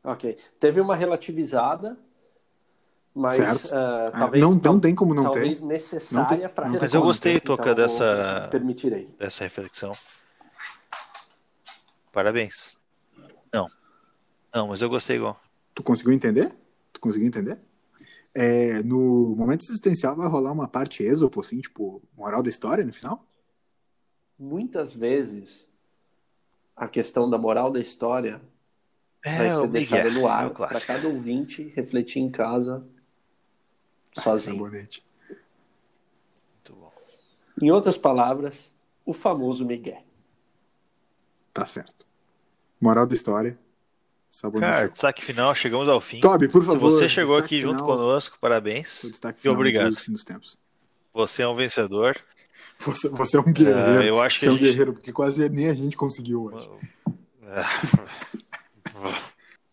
Ok. 0.03 0.37
Teve 0.59 0.81
uma 0.81 0.95
relativizada, 0.95 1.97
mas 3.13 3.35
Certo. 3.37 3.75
ah, 3.75 4.07
Ah, 4.13 4.19
talvez, 4.19 4.43
não, 4.43 4.55
não 4.55 4.79
tem 4.79 4.95
como 4.95 5.13
não 5.13 5.23
talvez 5.23 5.59
ter. 5.59 5.65
necessária 5.67 6.49
para 6.49 6.67
Mas 6.69 6.93
eu 6.93 7.01
gostei. 7.03 7.39
Toca, 7.39 7.63
Então, 7.71 7.75
dessa, 7.75 8.47
Permitirei. 8.49 9.07
dessa 9.19 9.43
reflexão. 9.43 9.91
Parabéns. 12.11 12.77
Não. 13.53 13.67
Não, 14.53 14.67
mas 14.67 14.81
eu 14.81 14.89
gostei 14.89 15.15
igual. 15.15 15.41
Tu 15.73 15.81
conseguiu 15.81 16.11
entender? 16.13 16.53
Tu 16.91 16.99
conseguiu 16.99 17.27
entender? 17.27 17.57
É, 18.33 18.81
no 18.83 19.35
momento 19.35 19.63
existencial 19.63 20.15
vai 20.15 20.27
rolar 20.27 20.51
uma 20.51 20.67
parte 20.67 21.03
êxopo, 21.03 21.41
assim, 21.41 21.59
tipo, 21.59 22.01
moral 22.15 22.41
da 22.41 22.49
história 22.49 22.83
no 22.83 22.93
final? 22.93 23.25
Muitas 24.37 24.93
vezes 24.93 25.65
a 26.75 26.87
questão 26.87 27.29
da 27.29 27.37
moral 27.37 27.71
da 27.71 27.79
história 27.79 28.41
vai 29.23 29.47
É, 29.47 29.51
ser 29.51 29.63
o 29.63 29.67
deixada 29.67 30.09
no 30.09 30.27
é 30.27 30.31
ar 30.31 30.49
para 30.51 30.81
cada 30.81 31.07
ouvinte 31.07 31.63
refletir 31.75 32.19
em 32.19 32.31
casa 32.31 32.85
sozinho. 34.17 34.55
Sabonete. 34.55 35.05
Muito 35.29 36.73
bom. 36.73 36.91
Em 37.61 37.69
outras 37.69 37.97
palavras, 37.97 38.73
o 39.05 39.13
famoso 39.13 39.65
Miguel. 39.65 40.03
Tá 41.53 41.65
certo. 41.65 42.05
Moral 42.79 43.05
da 43.05 43.13
história. 43.13 43.57
Sabonete. 44.29 44.71
Cara, 44.71 44.89
destaque 44.89 45.23
final, 45.23 45.53
chegamos 45.53 45.89
ao 45.89 45.99
fim. 45.99 46.21
Toby, 46.21 46.47
por 46.47 46.61
Se 46.61 46.67
favor. 46.67 46.79
você 46.91 47.09
chegou 47.09 47.35
aqui 47.37 47.59
junto 47.61 47.79
final, 47.81 47.85
conosco, 47.85 48.37
parabéns. 48.39 49.03
E 49.43 49.49
obrigado. 49.49 49.93
dos 50.07 50.23
tempos. 50.23 50.57
Você 51.13 51.43
é 51.43 51.47
um 51.47 51.53
vencedor. 51.55 52.15
Você, 52.79 53.09
você 53.09 53.35
é 53.37 53.39
um 53.41 53.51
guerreiro. 53.51 53.99
Ah, 53.99 54.05
eu 54.05 54.21
acho 54.21 54.39
que 54.39 54.45
você 54.45 54.49
é 54.49 54.53
um 54.53 54.55
gente- 54.57 54.63
guerreiro, 54.69 54.93
porque 54.93 55.11
quase 55.11 55.47
nem 55.49 55.67
a 55.67 55.73
gente 55.73 55.97
conseguiu 55.97 56.43
hoje. 56.45 56.69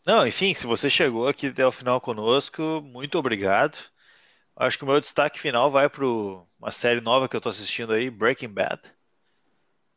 Não, 0.05 0.27
enfim, 0.27 0.55
se 0.55 0.67
você 0.67 0.89
chegou 0.89 1.29
aqui 1.29 1.49
até 1.49 1.67
o 1.67 1.73
final 1.73 2.01
conosco, 2.01 2.81
muito 2.83 3.19
obrigado. 3.19 3.79
Acho 4.57 4.79
que 4.79 4.85
o 4.85 4.87
meu 4.89 4.99
destaque 5.01 5.39
final 5.39 5.71
vai 5.71 5.89
para 5.89 6.05
uma 6.05 6.71
série 6.73 7.01
nova 7.01 7.29
que 7.29 7.37
eu 7.37 7.41
tô 7.41 7.49
assistindo 7.49 7.93
aí, 7.93 8.11
Breaking 8.11 8.49
Bad. 8.49 8.81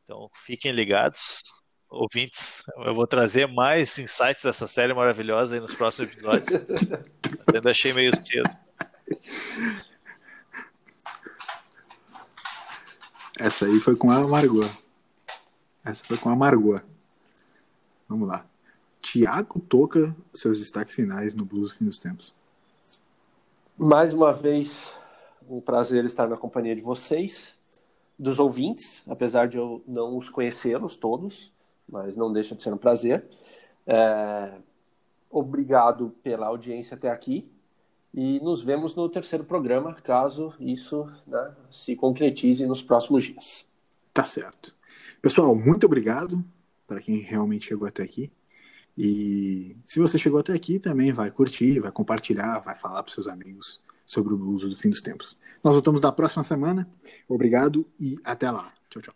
Então, 0.03 0.29
fiquem 0.33 0.71
ligados, 0.71 1.41
ouvintes. 1.91 2.63
Eu 2.77 2.95
vou 2.95 3.06
trazer 3.06 3.47
mais 3.47 3.99
insights 3.99 4.43
dessa 4.43 4.65
série 4.65 4.93
maravilhosa 4.93 5.56
aí 5.56 5.62
nos 5.62 5.75
próximos 5.75 6.13
episódios. 6.13 6.49
Eu 6.54 7.54
ainda 7.54 7.69
achei 7.69 7.91
meio 7.91 8.12
cedo. 8.15 8.49
Essa 13.38 13.65
aí 13.65 13.80
foi 13.82 13.95
com 13.95 14.10
a 14.10 14.25
Margot. 14.25 14.69
Essa 15.84 16.04
foi 16.06 16.17
com 16.17 16.30
a 16.30 16.36
Margot. 16.36 16.82
Vamos 18.08 18.27
lá. 18.27 18.45
Tiago 19.01 19.60
Toca, 19.60 20.15
seus 20.34 20.60
destaques 20.60 20.95
finais 20.95 21.36
no 21.36 21.43
Blues 21.43 21.73
Fim 21.73 21.86
dos 21.86 21.99
Tempos. 21.99 22.34
Mais 23.77 24.13
uma 24.13 24.32
vez, 24.32 24.80
um 25.49 25.60
prazer 25.60 26.06
estar 26.06 26.27
na 26.27 26.38
companhia 26.38 26.75
de 26.75 26.82
vocês, 26.82 27.54
dos 28.17 28.38
ouvintes, 28.38 29.01
apesar 29.08 29.47
de 29.47 29.58
eu 29.58 29.84
não 29.88 30.17
os 30.17 30.30
conhecê-los 30.30 30.95
todos, 30.95 31.51
mas 31.91 32.15
não 32.15 32.32
deixa 32.32 32.56
de 32.56 32.63
ser 32.63 32.73
um 32.73 32.77
prazer. 32.77 33.25
É, 33.86 34.54
Obrigado 35.32 36.13
pela 36.21 36.47
audiência 36.47 36.95
até 36.95 37.10
aqui 37.10 37.49
e 38.13 38.41
nos 38.41 38.62
vemos 38.62 38.93
no 38.95 39.08
terceiro 39.08 39.45
programa, 39.45 39.93
caso 39.93 40.54
isso 40.60 41.10
né, 41.25 41.56
se 41.71 41.95
concretize 41.95 42.65
nos 42.65 42.84
próximos 42.84 43.23
dias. 43.23 43.65
Tá 44.13 44.25
certo. 44.25 44.75
Pessoal, 45.21 45.56
muito 45.56 45.86
obrigado 45.86 46.43
para 46.86 46.99
quem 46.99 47.19
realmente 47.19 47.67
chegou 47.67 47.88
até 47.88 48.04
aqui. 48.04 48.30
E 48.97 49.77
se 49.86 50.01
você 50.01 50.19
chegou 50.19 50.41
até 50.41 50.51
aqui, 50.51 50.77
também 50.77 51.13
vai 51.13 51.32
curtir, 51.32 51.80
vai 51.80 51.91
compartilhar, 51.93 52.60
vai 52.60 52.77
falar 52.77 53.01
para 53.01 53.13
seus 53.13 53.27
amigos 53.27 53.80
sobre 54.06 54.34
o 54.34 54.38
blues 54.38 54.69
do 54.69 54.75
fim 54.75 54.89
dos 54.89 55.01
tempos. 55.01 55.38
Nós 55.63 55.73
voltamos 55.73 56.01
na 56.01 56.12
próxima 56.12 56.43
semana. 56.43 56.89
Obrigado 57.30 57.88
e 57.97 58.17
até 58.25 58.51
lá. 58.51 58.74
Tchau, 58.89 59.01
tchau. 59.01 59.13